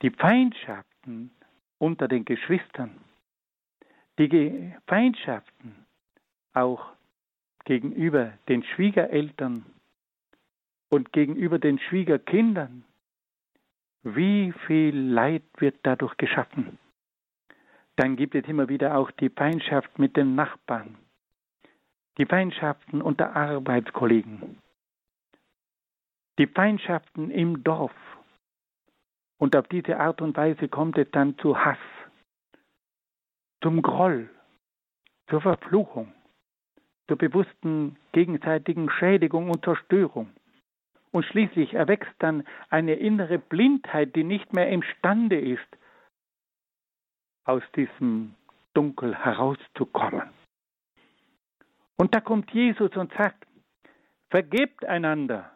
[0.02, 1.30] Die Feindschaften
[1.78, 3.00] unter den Geschwistern,
[4.18, 5.86] die Feindschaften
[6.54, 6.92] auch
[7.64, 9.64] gegenüber den Schwiegereltern
[10.88, 12.84] und gegenüber den Schwiegerkindern.
[14.02, 16.78] Wie viel Leid wird dadurch geschaffen?
[17.96, 20.96] Dann gibt es immer wieder auch die Feindschaft mit den Nachbarn,
[22.18, 24.58] die Feindschaften unter Arbeitskollegen,
[26.38, 27.94] die Feindschaften im Dorf.
[29.38, 31.78] Und auf diese Art und Weise kommt es dann zu Hass,
[33.62, 34.28] zum Groll,
[35.28, 36.12] zur Verfluchung,
[37.08, 40.30] zur bewussten gegenseitigen Schädigung und Zerstörung.
[41.12, 45.66] Und schließlich erwächst dann eine innere Blindheit, die nicht mehr imstande ist,
[47.44, 48.34] aus diesem
[48.74, 50.39] Dunkel herauszukommen.
[52.00, 53.46] Und da kommt Jesus und sagt,
[54.30, 55.54] vergebt einander.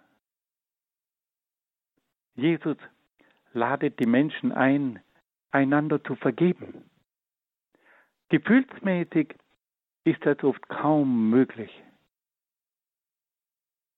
[2.35, 2.76] Jesus
[3.54, 5.02] ladet die Menschen ein,
[5.52, 6.90] einander zu vergeben.
[8.28, 9.35] Gefühlsmäßig
[10.04, 11.72] ist das oft kaum möglich.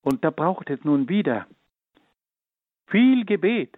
[0.02, 1.48] Und da braucht es nun wieder
[2.86, 3.76] viel Gebet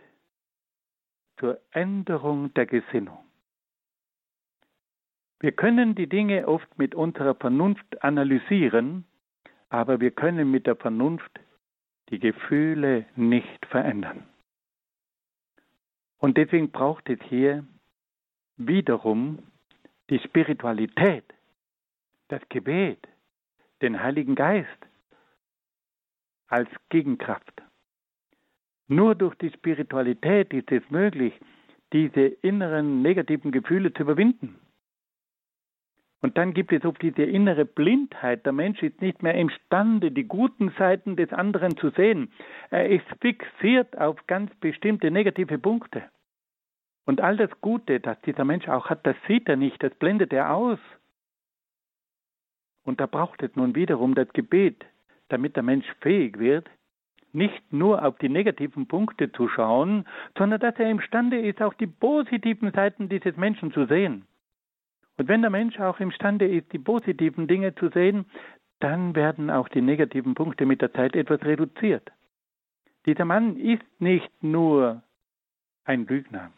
[1.38, 3.27] zur Änderung der Gesinnung.
[5.40, 9.04] Wir können die Dinge oft mit unserer Vernunft analysieren,
[9.68, 11.38] aber wir können mit der Vernunft
[12.10, 14.24] die Gefühle nicht verändern.
[16.18, 17.64] Und deswegen braucht es hier
[18.56, 19.38] wiederum
[20.10, 21.24] die Spiritualität,
[22.28, 23.06] das Gebet,
[23.80, 24.86] den Heiligen Geist,
[26.48, 27.62] als Gegenkraft.
[28.88, 31.34] Nur durch die Spiritualität ist es möglich,
[31.92, 34.58] diese inneren negativen Gefühle zu überwinden.
[36.20, 38.44] Und dann gibt es oft diese innere Blindheit.
[38.44, 42.32] Der Mensch ist nicht mehr imstande, die guten Seiten des anderen zu sehen.
[42.70, 46.02] Er ist fixiert auf ganz bestimmte negative Punkte.
[47.06, 50.32] Und all das Gute, das dieser Mensch auch hat, das sieht er nicht, das blendet
[50.32, 50.78] er aus.
[52.84, 54.84] Und da braucht es nun wiederum das Gebet,
[55.28, 56.68] damit der Mensch fähig wird,
[57.32, 61.86] nicht nur auf die negativen Punkte zu schauen, sondern dass er imstande ist, auch die
[61.86, 64.26] positiven Seiten dieses Menschen zu sehen.
[65.18, 68.24] Und wenn der Mensch auch imstande ist, die positiven Dinge zu sehen,
[68.80, 72.10] dann werden auch die negativen Punkte mit der Zeit etwas reduziert.
[73.04, 75.02] Dieser Mann ist nicht nur
[75.84, 76.52] ein Lügner.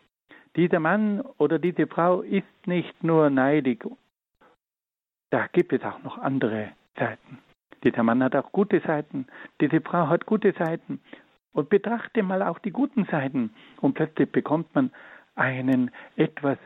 [0.57, 3.85] Dieser Mann oder diese Frau ist nicht nur neidig.
[5.31, 7.39] Da gibt es auch noch andere Seiten.
[7.83, 9.27] Dieser Mann hat auch gute Seiten,
[9.61, 11.01] diese Frau hat gute Seiten.
[11.53, 13.53] Und betrachte mal auch die guten Seiten.
[13.81, 14.93] Und plötzlich bekommt man
[15.35, 16.59] einen etwas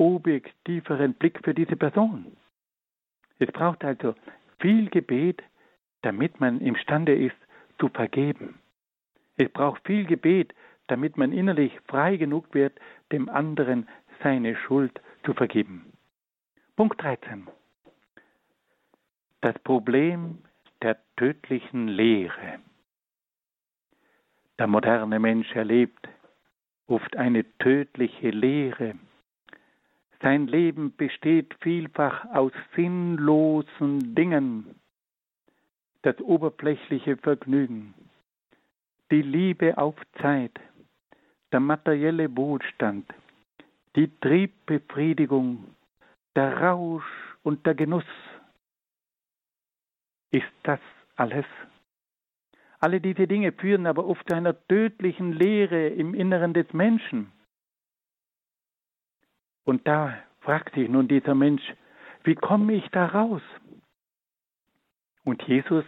[0.00, 2.36] objektiveren Blick für diese Person.
[3.38, 4.14] Es braucht also
[4.58, 5.42] viel Gebet,
[6.02, 7.36] damit man imstande ist
[7.78, 8.58] zu vergeben.
[9.36, 10.54] Es braucht viel Gebet,
[10.86, 12.78] damit man innerlich frei genug wird,
[13.12, 13.88] dem anderen
[14.22, 15.92] seine Schuld zu vergeben.
[16.76, 17.46] Punkt 13.
[19.42, 20.38] Das Problem
[20.82, 22.60] der tödlichen Lehre.
[24.58, 26.08] Der moderne Mensch erlebt
[26.86, 28.94] oft eine tödliche Lehre.
[30.22, 34.74] Sein Leben besteht vielfach aus sinnlosen Dingen.
[36.02, 37.94] Das oberflächliche Vergnügen,
[39.10, 40.58] die Liebe auf Zeit,
[41.52, 43.06] der materielle Wohlstand,
[43.96, 45.74] die Triebbefriedigung,
[46.36, 47.04] der Rausch
[47.42, 48.04] und der Genuss,
[50.30, 50.80] ist das
[51.16, 51.46] alles?
[52.78, 57.32] Alle diese Dinge führen aber oft zu einer tödlichen Leere im Inneren des Menschen.
[59.70, 61.62] Und da fragt sich nun dieser Mensch,
[62.24, 63.40] wie komme ich da raus?
[65.22, 65.84] Und Jesus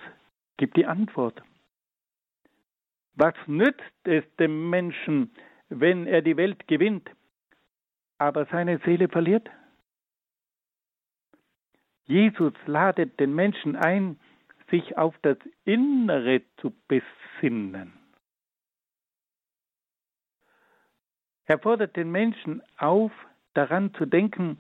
[0.56, 1.42] gibt die Antwort.
[3.14, 5.34] Was nützt es dem Menschen,
[5.68, 7.10] wenn er die Welt gewinnt,
[8.18, 9.50] aber seine Seele verliert?
[12.04, 14.20] Jesus ladet den Menschen ein,
[14.70, 17.92] sich auf das Innere zu besinnen.
[21.46, 23.10] Er fordert den Menschen auf,
[23.54, 24.58] daran zu denken,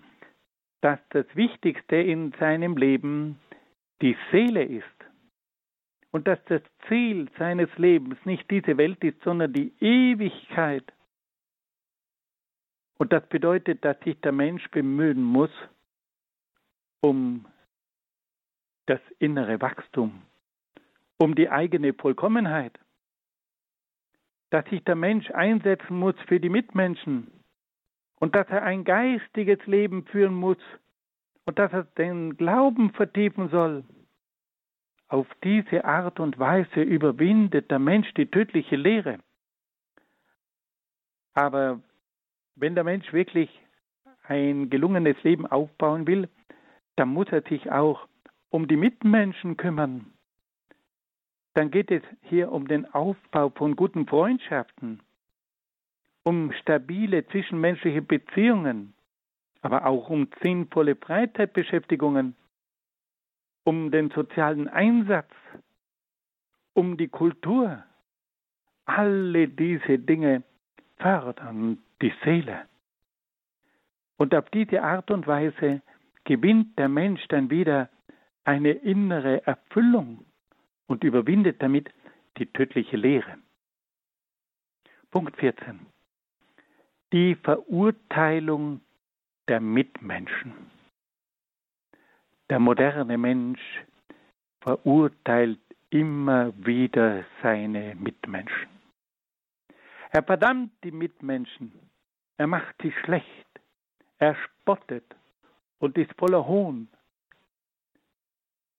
[0.80, 3.38] dass das Wichtigste in seinem Leben
[4.00, 4.86] die Seele ist.
[6.10, 10.92] Und dass das Ziel seines Lebens nicht diese Welt ist, sondern die Ewigkeit.
[12.98, 15.50] Und das bedeutet, dass sich der Mensch bemühen muss
[17.00, 17.46] um
[18.86, 20.22] das innere Wachstum,
[21.18, 22.78] um die eigene Vollkommenheit,
[24.50, 27.41] dass sich der Mensch einsetzen muss für die Mitmenschen
[28.22, 30.56] und dass er ein geistiges Leben führen muss
[31.44, 33.82] und dass er den Glauben vertiefen soll.
[35.08, 39.18] Auf diese Art und Weise überwindet der Mensch die tödliche Lehre.
[41.34, 41.80] Aber
[42.54, 43.50] wenn der Mensch wirklich
[44.22, 46.28] ein gelungenes Leben aufbauen will,
[46.94, 48.06] dann muss er sich auch
[48.50, 50.12] um die Mitmenschen kümmern.
[51.54, 55.00] Dann geht es hier um den Aufbau von guten Freundschaften,
[56.24, 58.94] um stabile zwischenmenschliche Beziehungen,
[59.60, 62.36] aber auch um sinnvolle Freizeitbeschäftigungen,
[63.64, 65.30] um den sozialen Einsatz,
[66.74, 67.82] um die Kultur.
[68.84, 70.42] Alle diese Dinge
[70.98, 72.66] fördern die Seele.
[74.16, 75.82] Und auf diese Art und Weise
[76.24, 77.88] gewinnt der Mensch dann wieder
[78.44, 80.24] eine innere Erfüllung
[80.86, 81.92] und überwindet damit
[82.38, 83.38] die tödliche Lehre.
[85.10, 85.91] Punkt 14.
[87.12, 88.80] Die Verurteilung
[89.46, 90.70] der Mitmenschen.
[92.48, 93.60] Der moderne Mensch
[94.62, 95.60] verurteilt
[95.90, 98.70] immer wieder seine Mitmenschen.
[100.10, 101.90] Er verdammt die Mitmenschen,
[102.38, 103.60] er macht sie schlecht,
[104.16, 105.14] er spottet
[105.80, 106.88] und ist voller Hohn.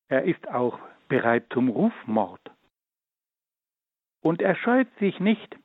[0.07, 2.41] Er ist auch bereit zum Rufmord.
[4.21, 5.55] Und er scheut sich nicht,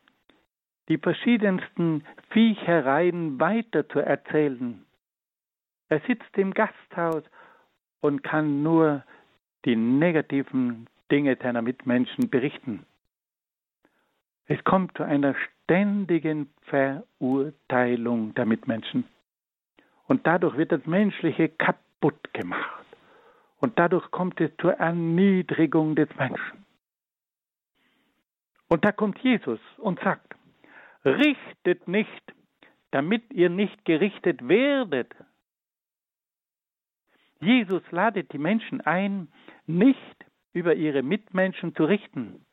[0.89, 4.85] die verschiedensten Viechereien weiter zu erzählen.
[5.89, 7.23] Er sitzt im Gasthaus
[8.01, 9.05] und kann nur
[9.65, 12.85] die negativen Dinge seiner Mitmenschen berichten.
[14.47, 19.05] Es kommt zu einer ständigen Verurteilung der Mitmenschen.
[20.07, 22.87] Und dadurch wird das Menschliche kaputt gemacht.
[23.59, 26.65] Und dadurch kommt es zur Erniedrigung des Menschen.
[28.69, 30.38] Und da kommt Jesus und sagt,
[31.05, 32.35] richtet nicht,
[32.91, 35.15] damit ihr nicht gerichtet werdet.
[37.41, 39.29] Jesus ladet die Menschen ein,
[39.67, 42.45] nicht über ihre Mitmenschen zu richten.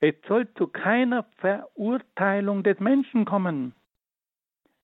[0.00, 3.74] Es soll zu keiner Verurteilung des Menschen kommen.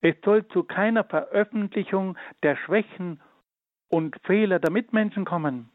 [0.00, 3.20] Es soll zu keiner Veröffentlichung der Schwächen
[3.88, 5.70] und Fehler der Mitmenschen kommen.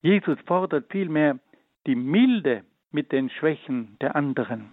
[0.00, 1.38] Jesus fordert vielmehr
[1.86, 4.72] die Milde mit den Schwächen der anderen.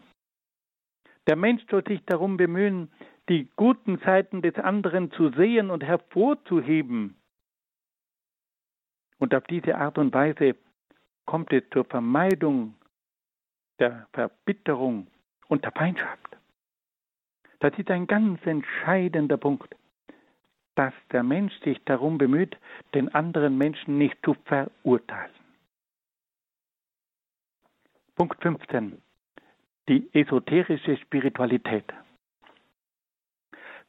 [1.28, 2.92] Der Mensch soll sich darum bemühen,
[3.30, 7.16] die guten Seiten des anderen zu sehen und hervorzuheben.
[9.20, 10.56] Und auf diese Art und Weise
[11.26, 12.74] kommt es zur Vermeidung
[13.78, 15.08] der Verbitterung
[15.48, 16.38] und der Feindschaft.
[17.60, 19.76] Das ist ein ganz entscheidender Punkt,
[20.76, 22.58] dass der Mensch sich darum bemüht,
[22.94, 25.39] den anderen Menschen nicht zu verurteilen.
[28.20, 29.02] Punkt 15.
[29.88, 31.86] Die esoterische Spiritualität.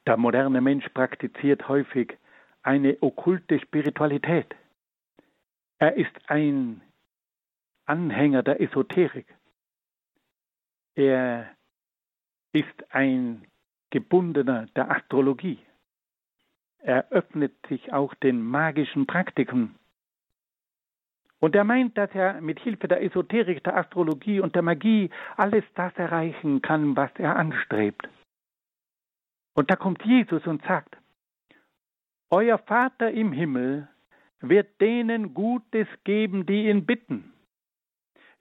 [0.07, 2.17] Der moderne Mensch praktiziert häufig
[2.63, 4.55] eine okkulte Spiritualität.
[5.81, 6.81] Er ist ein
[7.87, 9.27] Anhänger der Esoterik.
[10.95, 11.51] Er
[12.53, 13.49] ist ein
[13.91, 15.59] Gebundener der Astrologie.
[16.79, 19.75] Er öffnet sich auch den magischen Praktiken.
[21.41, 25.65] Und er meint, dass er mit Hilfe der Esoterik, der Astrologie und der Magie alles
[25.75, 28.09] das erreichen kann, was er anstrebt.
[29.55, 30.97] Und da kommt Jesus und sagt,
[32.31, 33.89] Euer Vater im Himmel
[34.41, 37.33] wird denen Gutes geben, die ihn bitten.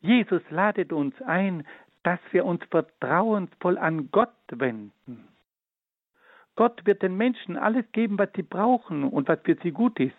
[0.02, 1.66] Jesus ladet uns ein,
[2.04, 5.28] dass wir uns vertrauensvoll an Gott wenden.
[6.56, 10.14] Gott wird den Menschen alles geben, was sie brauchen und was für sie gut ist.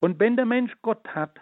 [0.00, 1.38] Und wenn der Mensch Gott hat,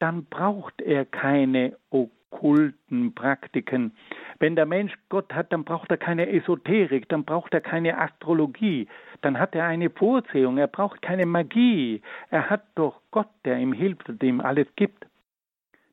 [0.00, 3.92] dann braucht er keine okkulten Praktiken.
[4.38, 8.88] Wenn der Mensch Gott hat, dann braucht er keine Esoterik, dann braucht er keine Astrologie,
[9.20, 12.02] dann hat er eine Vorsehung, er braucht keine Magie.
[12.30, 15.06] Er hat doch Gott, der ihm hilft und ihm alles gibt.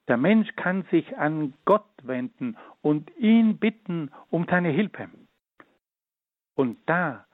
[0.08, 5.10] Der Mensch kann sich an Gott wenden und ihn bitten um seine Hilfe.
[6.56, 7.26] Und da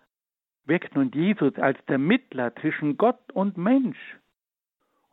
[0.65, 4.17] wirkt nun Jesus als der Mittler zwischen Gott und Mensch.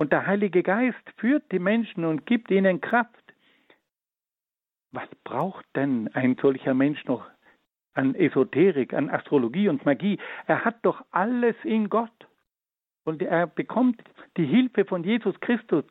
[0.00, 3.34] Und der Heilige Geist führt die Menschen und gibt ihnen Kraft.
[4.92, 7.28] Was braucht denn ein solcher Mensch noch
[7.92, 10.18] an Esoterik, an Astrologie und Magie?
[10.46, 12.10] Er hat doch alles in Gott.
[13.04, 14.00] und er bekommt
[14.38, 15.84] die Hilfe von Jesus Christus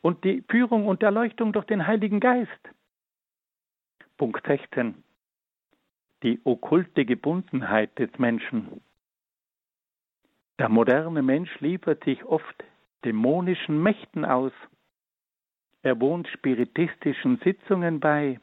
[0.00, 2.62] und die Führung und Erleuchtung durch den Heiligen Geist.
[4.16, 5.02] Punkt 16.
[6.22, 8.80] Die okkulte Gebundenheit des Menschen.
[10.60, 12.64] Der moderne Mensch liefert sich oft
[13.04, 14.52] dämonischen Mächten aus.
[15.82, 18.40] Er wohnt spiritistischen Sitzungen bei.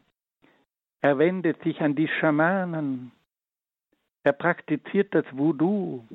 [1.02, 3.12] Er wendet sich an die Schamanen.
[4.24, 6.06] Er praktiziert das Voodoo.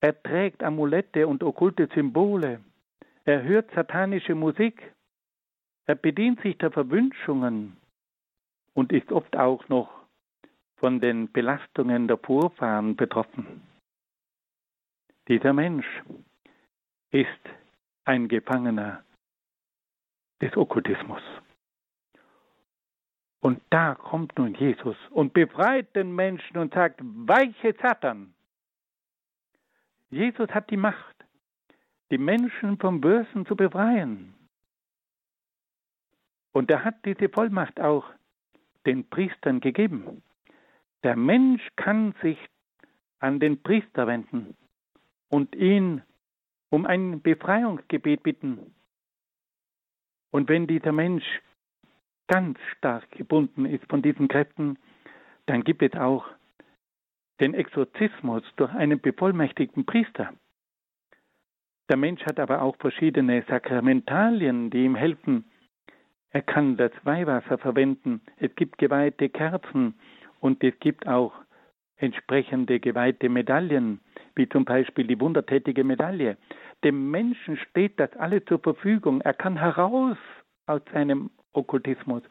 [0.00, 2.60] Er trägt Amulette und okkulte Symbole.
[3.24, 4.94] Er hört satanische Musik.
[5.86, 7.76] Er bedient sich der Verwünschungen
[8.74, 9.90] und ist oft auch noch
[10.76, 13.62] von den Belastungen der Vorfahren betroffen.
[15.28, 15.86] Dieser Mensch
[17.10, 17.28] ist
[18.04, 19.04] ein Gefangener
[20.40, 21.22] des Okkultismus.
[23.40, 28.34] Und da kommt nun Jesus und befreit den Menschen und sagt, weiche Satan.
[30.10, 31.16] Jesus hat die Macht,
[32.10, 34.34] die Menschen vom Bösen zu befreien.
[36.52, 38.04] Und er hat diese Vollmacht auch
[38.86, 40.22] den Priestern gegeben.
[41.02, 42.38] Der Mensch kann sich
[43.20, 44.56] an den Priester wenden
[45.28, 46.02] und ihn
[46.70, 48.74] um ein Befreiungsgebet bitten.
[50.30, 51.24] Und wenn dieser Mensch
[52.28, 54.78] ganz stark gebunden ist von diesen Kräften,
[55.46, 56.24] dann gibt es auch
[57.40, 60.32] den Exorzismus durch einen bevollmächtigten Priester.
[61.88, 65.44] Der Mensch hat aber auch verschiedene Sakramentalien, die ihm helfen.
[66.30, 69.94] Er kann das Weihwasser verwenden, es gibt geweihte Kerzen
[70.38, 71.32] und es gibt auch
[71.96, 74.00] entsprechende geweihte Medaillen,
[74.40, 76.38] wie zum Beispiel die wundertätige Medaille.
[76.82, 79.20] Dem Menschen steht das alles zur Verfügung.
[79.20, 80.16] Er kann heraus
[80.66, 82.22] aus seinem Okkultismus.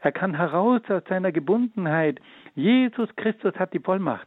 [0.00, 2.20] Er kann heraus aus seiner Gebundenheit.
[2.56, 4.26] Jesus Christus hat die Vollmacht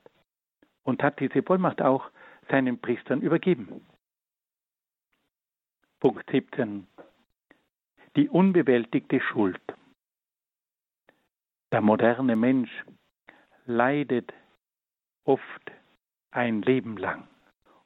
[0.84, 2.10] und hat diese Vollmacht auch
[2.50, 3.86] seinen Priestern übergeben.
[6.00, 6.88] Punkt 17.
[8.16, 9.62] Die unbewältigte Schuld.
[11.74, 12.72] Der moderne Mensch
[13.66, 14.32] leidet
[15.26, 15.72] oft
[16.36, 17.28] ein Leben lang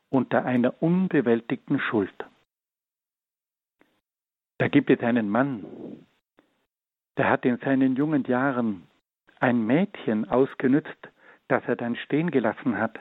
[0.10, 2.14] unter einer unbewältigten Schuld.
[4.58, 5.66] Da gibt es einen Mann,
[7.18, 8.88] der hat in seinen jungen Jahren
[9.40, 11.10] ein Mädchen ausgenützt,
[11.48, 13.00] das er dann stehen gelassen hat.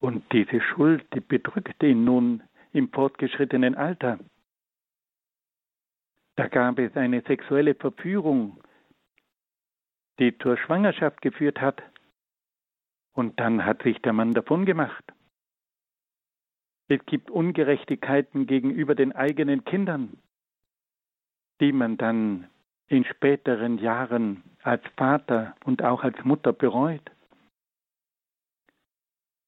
[0.00, 2.42] Und diese Schuld, die bedrückte ihn nun
[2.72, 4.18] im fortgeschrittenen Alter.
[6.36, 8.62] Da gab es eine sexuelle Verführung,
[10.18, 11.82] die zur Schwangerschaft geführt hat.
[13.12, 15.04] Und dann hat sich der Mann davon gemacht.
[16.88, 20.18] Es gibt Ungerechtigkeiten gegenüber den eigenen Kindern
[21.60, 22.48] die man dann
[22.86, 27.10] in späteren Jahren als Vater und auch als Mutter bereut.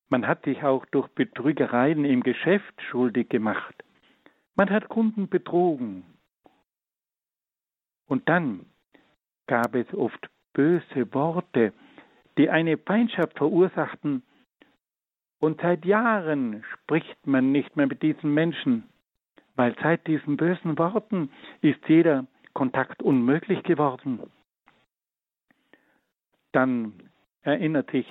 [0.08, 3.84] Man hat sich auch durch Betrügereien im Geschäft schuldig gemacht.
[4.56, 6.04] Man hat Kunden betrogen.
[8.06, 8.66] Und dann
[9.46, 11.72] gab es oft böse Worte,
[12.40, 14.22] die eine Feindschaft verursachten.
[15.38, 18.90] Und seit Jahren spricht man nicht mehr mit diesen Menschen
[19.60, 21.30] weil seit diesen bösen Worten
[21.60, 24.20] ist jeder Kontakt unmöglich geworden.
[26.52, 27.10] Dann
[27.42, 28.06] erinnert sich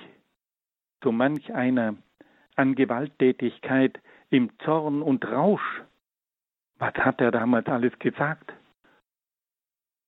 [1.02, 1.96] so manch einer
[2.54, 4.00] an Gewalttätigkeit
[4.30, 5.82] im Zorn und Rausch.
[6.78, 8.52] Was hat er damals alles gesagt?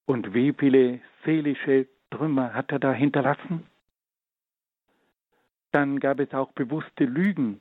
[0.06, 3.66] Und wie viele seelische Trümmer hat er da hinterlassen?
[5.72, 7.60] Dann gab es auch bewusste Lügen,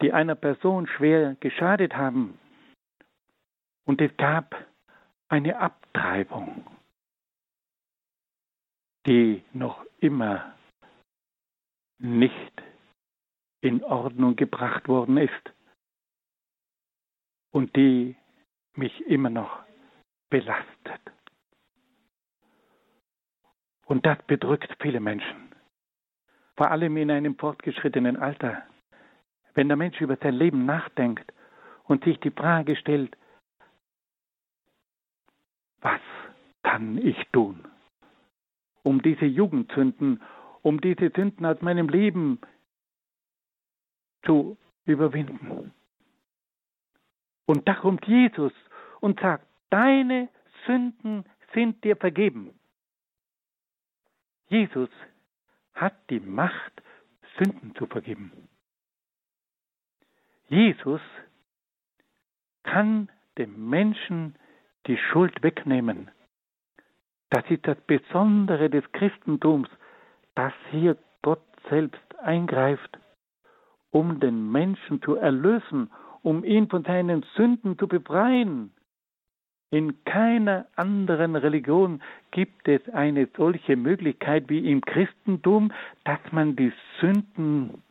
[0.00, 2.38] die einer Person schwer geschadet haben.
[3.84, 4.54] Und es gab
[5.28, 6.66] eine Abtreibung,
[9.06, 10.54] die noch immer
[11.98, 12.62] nicht
[13.60, 15.52] in Ordnung gebracht worden ist
[17.50, 18.16] und die
[18.74, 19.62] mich immer noch
[20.30, 21.00] belastet.
[23.84, 25.49] Und das bedrückt viele Menschen,
[26.60, 28.62] vor allem in einem fortgeschrittenen Alter.
[29.54, 31.32] Wenn der Mensch über sein Leben nachdenkt
[31.84, 33.16] und sich die Frage stellt,
[35.80, 36.02] was
[36.62, 37.66] kann ich tun,
[38.82, 40.20] um diese Jugendsünden,
[40.60, 42.38] um diese Sünden aus meinem Leben
[44.26, 45.72] zu überwinden?
[47.46, 48.52] Und da kommt Jesus
[49.00, 50.28] und sagt, deine
[50.66, 52.52] Sünden sind dir vergeben.
[54.48, 54.90] Jesus
[55.74, 56.82] hat die Macht,
[57.38, 58.32] Sünden zu vergeben.
[60.48, 61.00] Jesus
[62.64, 63.08] kann
[63.38, 64.34] dem Menschen
[64.86, 66.10] die Schuld wegnehmen.
[67.30, 69.68] Das ist das Besondere des Christentums,
[70.34, 72.98] dass hier Gott selbst eingreift
[73.90, 75.90] um den Menschen zu erlösen,
[76.22, 78.72] um ihn von seinen Sünden zu befreien.
[79.70, 82.02] In keiner anderen Religion
[82.32, 85.72] gibt es eine solche Möglichkeit wie im Christentum,
[86.04, 87.82] dass man die Sünden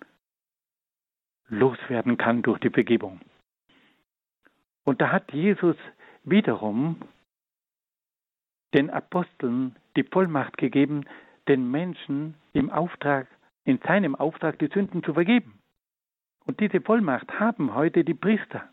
[1.48, 3.22] loswerden kann durch die Vergebung.
[4.84, 5.78] Und da hat Jesus
[6.24, 6.98] wiederum
[8.74, 11.06] den Aposteln die Vollmacht gegeben,
[11.48, 13.28] den Menschen im Auftrag,
[13.64, 15.60] in seinem Auftrag die Sünden zu vergeben.
[16.46, 18.70] Und diese Vollmacht haben heute die Priester.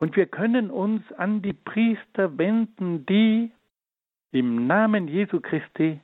[0.00, 3.52] Und wir können uns an die Priester wenden, die
[4.32, 6.00] im Namen Jesu Christi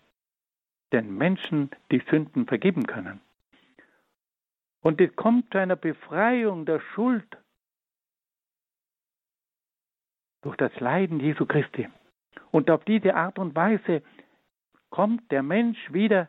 [0.92, 3.20] den Menschen die Sünden vergeben können.
[4.82, 7.26] Und es kommt zu einer Befreiung der Schuld
[10.42, 11.88] durch das Leiden Jesu Christi.
[12.50, 14.02] Und auf diese Art und Weise
[14.90, 16.28] kommt der Mensch wieder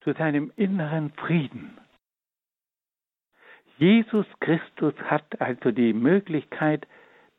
[0.00, 1.78] zu seinem inneren Frieden.
[3.78, 6.86] Jesus Christus hat also die Möglichkeit,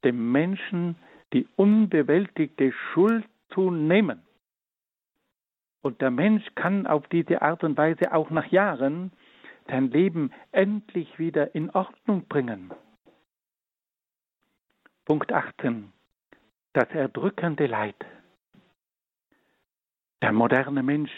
[0.03, 0.95] dem Menschen
[1.33, 4.21] die unbewältigte Schuld zu nehmen.
[5.81, 9.11] Und der Mensch kann auf diese Art und Weise auch nach Jahren
[9.67, 12.71] sein Leben endlich wieder in Ordnung bringen.
[15.05, 15.91] Punkt 18.
[16.73, 17.95] Das erdrückende Leid.
[20.21, 21.11] Der moderne Mensch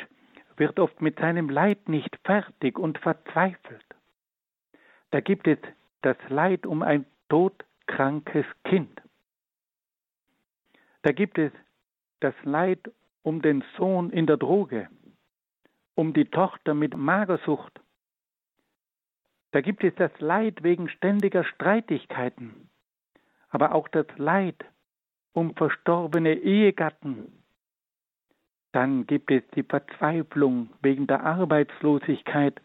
[0.58, 3.91] wird oft mit seinem Leid nicht fertig und verzweifelt.
[5.12, 5.60] Da gibt es
[6.02, 9.02] das Leid um ein todkrankes Kind.
[11.04, 11.52] Da gibt es
[12.22, 12.92] das Leid
[13.24, 14.90] um den Sohn in der Droge,
[15.96, 17.80] um die Tochter mit Magersucht.
[19.52, 22.70] Da gibt es das Leid wegen ständiger Streitigkeiten,
[23.50, 24.64] aber auch das Leid
[25.34, 27.44] um verstorbene Ehegatten.
[28.72, 32.62] Dann gibt es die Verzweiflung wegen der Arbeitslosigkeit,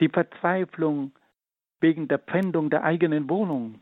[0.00, 1.12] die Verzweiflung
[1.82, 3.80] wegen der Pfändung der eigenen Wohnung,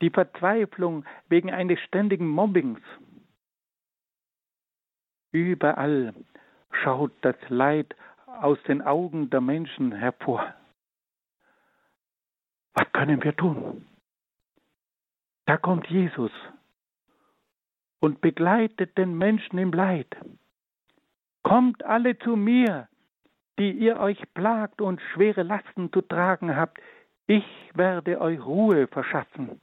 [0.00, 2.80] die Verzweiflung wegen eines ständigen Mobbings.
[5.32, 6.14] Überall
[6.70, 7.94] schaut das Leid
[8.26, 10.54] aus den Augen der Menschen hervor.
[12.74, 13.86] Was können wir tun?
[15.46, 16.32] Da kommt Jesus
[18.00, 20.08] und begleitet den Menschen im Leid.
[21.42, 22.88] Kommt alle zu mir,
[23.58, 26.80] die ihr euch plagt und schwere Lasten zu tragen habt,
[27.26, 27.44] ich
[27.74, 29.60] werde euch Ruhe verschaffen.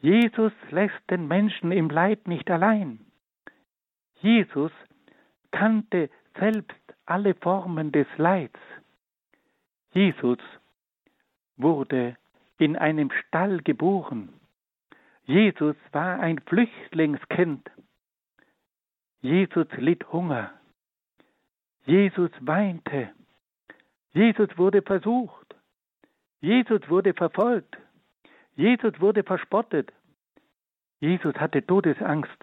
[0.00, 3.00] Jesus lässt den Menschen im Leid nicht allein.
[4.20, 4.72] Jesus
[5.50, 6.76] kannte selbst
[7.06, 8.58] alle Formen des Leids.
[9.92, 10.38] Jesus
[11.56, 12.16] wurde
[12.58, 14.28] in einem Stall geboren.
[15.24, 17.70] Jesus war ein Flüchtlingskind.
[19.20, 20.52] Jesus litt Hunger.
[21.84, 23.10] Jesus weinte.
[24.12, 25.37] Jesus wurde versucht.
[26.40, 27.76] Jesus wurde verfolgt.
[28.54, 29.92] Jesus wurde verspottet.
[31.00, 32.38] Jesus hatte Todesangst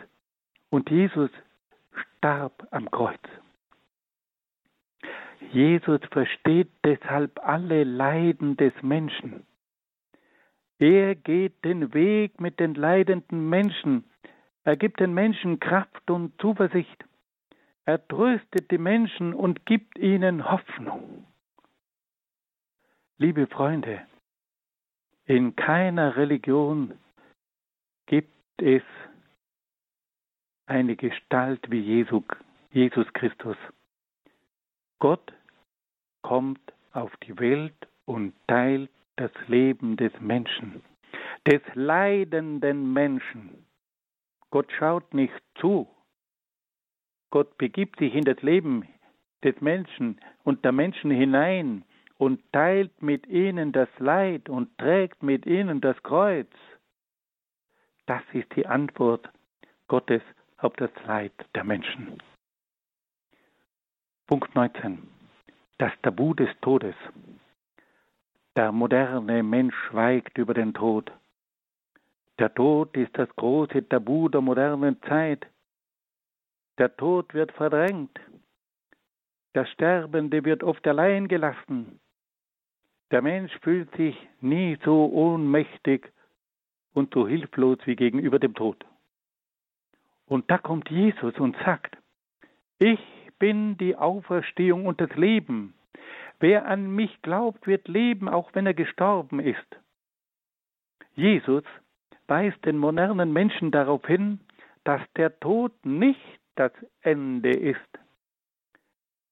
[0.69, 1.29] und Jesus
[2.17, 3.19] starb am Kreuz.
[5.51, 9.45] Jesus versteht deshalb alle Leiden des Menschen.
[10.79, 14.03] Er geht den Weg mit den leidenden Menschen.
[14.63, 17.05] Er gibt den Menschen Kraft und Zuversicht.
[17.85, 21.25] Er tröstet die Menschen und gibt ihnen Hoffnung.
[23.17, 24.05] Liebe Freunde,
[25.23, 26.99] in keiner Religion
[28.07, 28.83] gibt es
[30.65, 32.23] eine Gestalt wie Jesu,
[32.71, 33.55] Jesus Christus.
[34.99, 35.31] Gott
[36.23, 36.59] kommt
[36.91, 40.83] auf die Welt und teilt das Leben des Menschen,
[41.47, 43.65] des leidenden Menschen.
[44.49, 45.87] Gott schaut nicht zu.
[47.29, 48.85] Gott begibt sich in das Leben
[49.41, 51.85] des Menschen und der Menschen hinein
[52.17, 56.49] und teilt mit ihnen das Leid und trägt mit ihnen das Kreuz.
[58.05, 59.29] Das ist die Antwort
[59.87, 60.21] Gottes
[60.57, 62.17] auf das Leid der Menschen.
[64.27, 65.07] Punkt 19.
[65.77, 66.95] Das Tabu des Todes.
[68.55, 71.11] Der moderne Mensch schweigt über den Tod.
[72.39, 75.45] Der Tod ist das große Tabu der modernen Zeit.
[76.77, 78.19] Der Tod wird verdrängt.
[79.53, 81.99] Der Sterbende wird oft allein gelassen.
[83.11, 86.11] Der Mensch fühlt sich nie so ohnmächtig
[86.93, 88.83] und so hilflos wie gegenüber dem Tod.
[90.25, 91.97] Und da kommt Jesus und sagt,
[92.79, 92.99] ich
[93.37, 95.73] bin die Auferstehung und das Leben.
[96.39, 99.65] Wer an mich glaubt, wird leben, auch wenn er gestorben ist.
[101.13, 101.63] Jesus
[102.27, 104.39] weist den modernen Menschen darauf hin,
[104.83, 106.19] dass der Tod nicht
[106.55, 107.79] das Ende ist.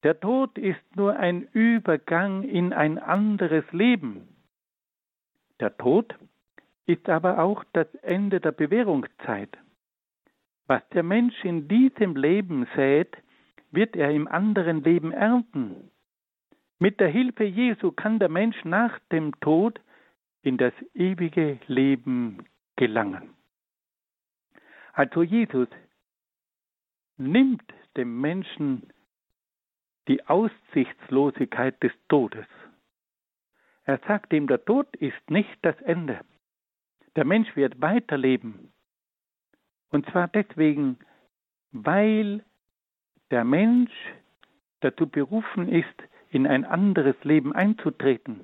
[0.04, 4.28] Der Tod ist nur ein Übergang in ein anderes Leben.
[5.62, 6.14] Der Tod
[6.86, 9.58] ist aber auch das Ende der Bewährungszeit.
[10.68, 13.16] Was der Mensch in diesem Leben sät,
[13.72, 15.90] wird er im anderen Leben ernten.
[16.80, 19.80] Mit der Hilfe Jesu kann der Mensch nach dem Tod
[20.42, 22.46] in das ewige Leben
[22.76, 23.34] gelangen.
[24.92, 25.70] Also Jesus
[27.18, 27.64] nimmt
[27.96, 28.92] dem Menschen
[30.08, 32.46] die Aussichtslosigkeit des Todes.
[33.86, 36.20] Er sagt ihm, der Tod ist nicht das Ende.
[37.16, 38.74] Der Mensch wird weiterleben.
[39.90, 40.98] Und zwar deswegen,
[41.72, 42.44] weil
[43.32, 43.92] der Mensch
[44.80, 45.94] dazu berufen ist,
[46.30, 48.40] in ein anderes Leben einzutreten.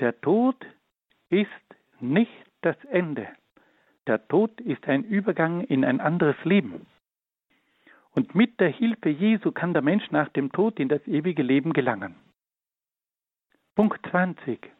[0.00, 0.64] Der Tod
[1.28, 1.48] ist
[2.00, 2.32] nicht
[2.62, 3.28] das Ende.
[4.06, 6.86] Der Tod ist ein Übergang in ein anderes Leben.
[8.14, 11.72] Und mit der Hilfe Jesu kann der Mensch nach dem Tod in das ewige Leben
[11.72, 12.14] gelangen.
[13.74, 14.70] Punkt 20.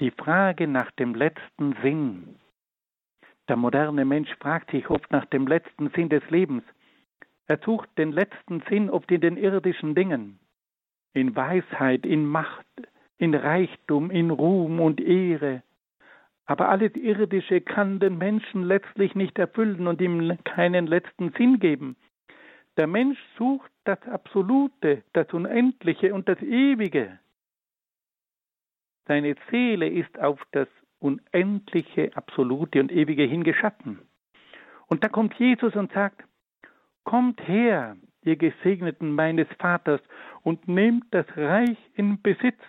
[0.00, 2.36] Die Frage nach dem letzten Sinn.
[3.48, 6.64] Der moderne Mensch fragt sich oft nach dem letzten Sinn des Lebens.
[7.46, 10.38] Er sucht den letzten Sinn oft in den irdischen Dingen,
[11.12, 12.66] in Weisheit, in Macht,
[13.18, 15.62] in Reichtum, in Ruhm und Ehre.
[16.46, 21.96] Aber alles Irdische kann den Menschen letztlich nicht erfüllen und ihm keinen letzten Sinn geben.
[22.76, 27.18] Der Mensch sucht das Absolute, das Unendliche und das Ewige.
[29.06, 30.68] Seine Seele ist auf das
[30.98, 34.00] Unendliche, Absolute und Ewige hingeschaffen.
[34.86, 36.24] Und da kommt Jesus und sagt,
[37.04, 40.00] Kommt her, ihr Gesegneten meines Vaters,
[40.42, 42.60] und nehmt das Reich in Besitz.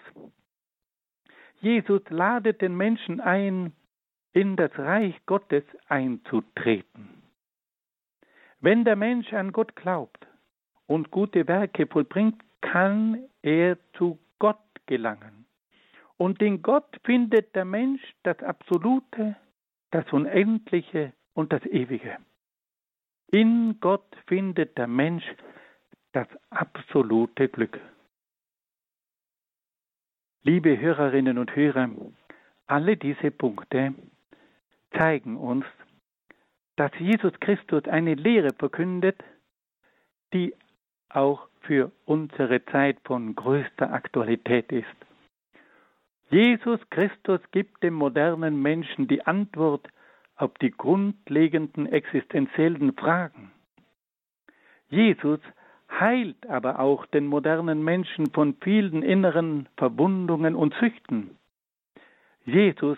[1.62, 3.74] Jesus ladet den Menschen ein,
[4.34, 7.15] in das Reich Gottes einzutreten.
[8.60, 10.26] Wenn der Mensch an Gott glaubt
[10.88, 15.46] und gute Werke vollbringt, kann er zu Gott gelangen.
[16.18, 19.36] Und in Gott findet der Mensch das Absolute,
[19.92, 22.18] das Unendliche und das Ewige.
[23.32, 25.26] In Gott findet der Mensch
[26.14, 27.80] das absolute Glück.
[30.44, 31.90] Liebe Hörerinnen und Hörer,
[32.68, 33.94] alle diese Punkte
[34.92, 35.66] zeigen uns,
[36.76, 39.24] dass Jesus Christus eine Lehre verkündet,
[40.34, 40.54] die
[41.10, 44.86] auch für unsere Zeit von größter Aktualität ist.
[46.30, 49.88] Jesus Christus gibt dem modernen Menschen die Antwort
[50.36, 53.52] auf die grundlegenden existenziellen Fragen.
[54.90, 55.40] Jesus
[55.90, 61.38] heilt aber auch den modernen Menschen von vielen inneren Verwundungen und Süchten.
[62.44, 62.98] Jesus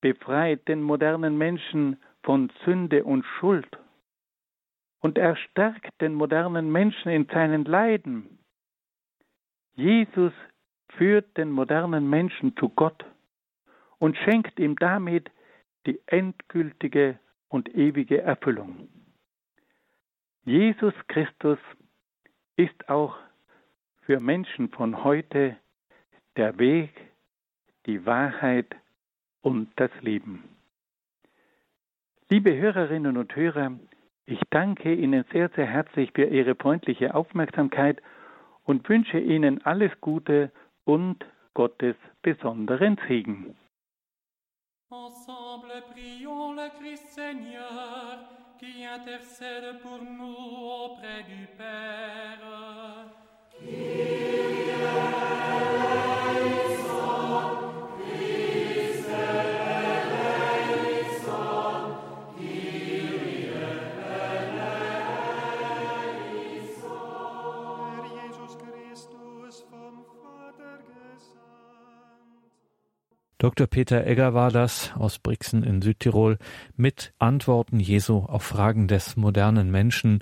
[0.00, 3.68] befreit den modernen Menschen von Sünde und Schuld.
[5.00, 8.38] Und er stärkt den modernen Menschen in seinen Leiden.
[9.74, 10.32] Jesus
[10.96, 13.04] führt den modernen Menschen zu Gott
[13.98, 15.30] und schenkt ihm damit
[15.86, 17.18] die endgültige
[17.48, 18.88] und ewige Erfüllung.
[20.44, 21.58] Jesus Christus
[22.56, 23.16] ist auch
[24.02, 25.56] für Menschen von heute
[26.36, 26.90] der Weg,
[27.86, 28.74] die Wahrheit
[29.42, 30.53] und das Leben.
[32.30, 33.72] Liebe Hörerinnen und Hörer,
[34.24, 38.00] ich danke Ihnen sehr, sehr herzlich für Ihre freundliche Aufmerksamkeit
[38.64, 40.50] und wünsche Ihnen alles Gute
[40.84, 43.54] und Gottes besonderen Segen.
[44.90, 48.18] Ensemble, prions le Christ Seigneur
[48.58, 52.34] qui intercède pour nous auprès du Père.
[73.44, 73.66] Dr.
[73.66, 76.38] Peter Egger war das aus Brixen in Südtirol
[76.78, 80.20] mit Antworten Jesu auf Fragen des modernen Menschen.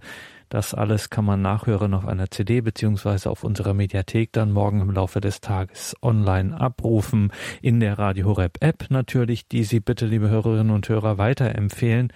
[0.48, 4.90] Das alles kann man nachhören auf einer CD beziehungsweise auf unserer Mediathek dann morgen im
[4.90, 7.30] Laufe des Tages online abrufen.
[7.60, 12.12] In der Radio Horeb App natürlich, die Sie bitte, liebe Hörerinnen und Hörer, weiterempfehlen.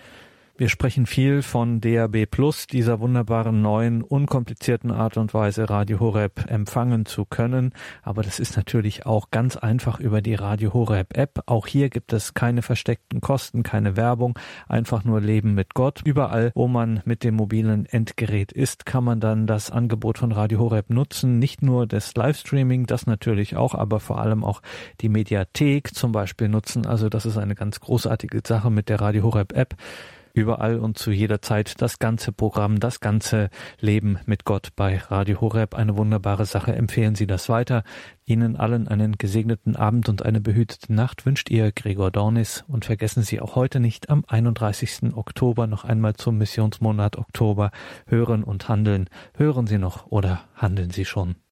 [0.59, 6.51] Wir sprechen viel von DAB Plus, dieser wunderbaren neuen, unkomplizierten Art und Weise, Radio Horeb
[6.51, 7.75] empfangen zu können.
[8.03, 11.43] Aber das ist natürlich auch ganz einfach über die Radio Horeb App.
[11.45, 16.01] Auch hier gibt es keine versteckten Kosten, keine Werbung, einfach nur Leben mit Gott.
[16.07, 20.59] Überall, wo man mit dem mobilen Endgerät ist, kann man dann das Angebot von Radio
[20.61, 21.39] Horeb nutzen.
[21.39, 24.63] Nicht nur das Livestreaming, das natürlich auch, aber vor allem auch
[25.03, 26.87] die Mediathek zum Beispiel nutzen.
[26.87, 29.77] Also das ist eine ganz großartige Sache mit der Radio Horeb App.
[30.37, 33.49] Überall und zu jeder Zeit das ganze Programm, das ganze
[33.81, 35.75] Leben mit Gott bei Radio Horeb.
[35.75, 36.75] Eine wunderbare Sache.
[36.75, 37.83] Empfehlen Sie das weiter.
[38.27, 43.23] Ihnen allen einen gesegneten Abend und eine behütete Nacht wünscht Ihr Gregor Dornis und vergessen
[43.23, 45.15] Sie auch heute nicht am 31.
[45.15, 47.71] Oktober noch einmal zum Missionsmonat Oktober
[48.07, 49.09] hören und handeln.
[49.37, 51.37] Hören Sie noch oder handeln Sie schon?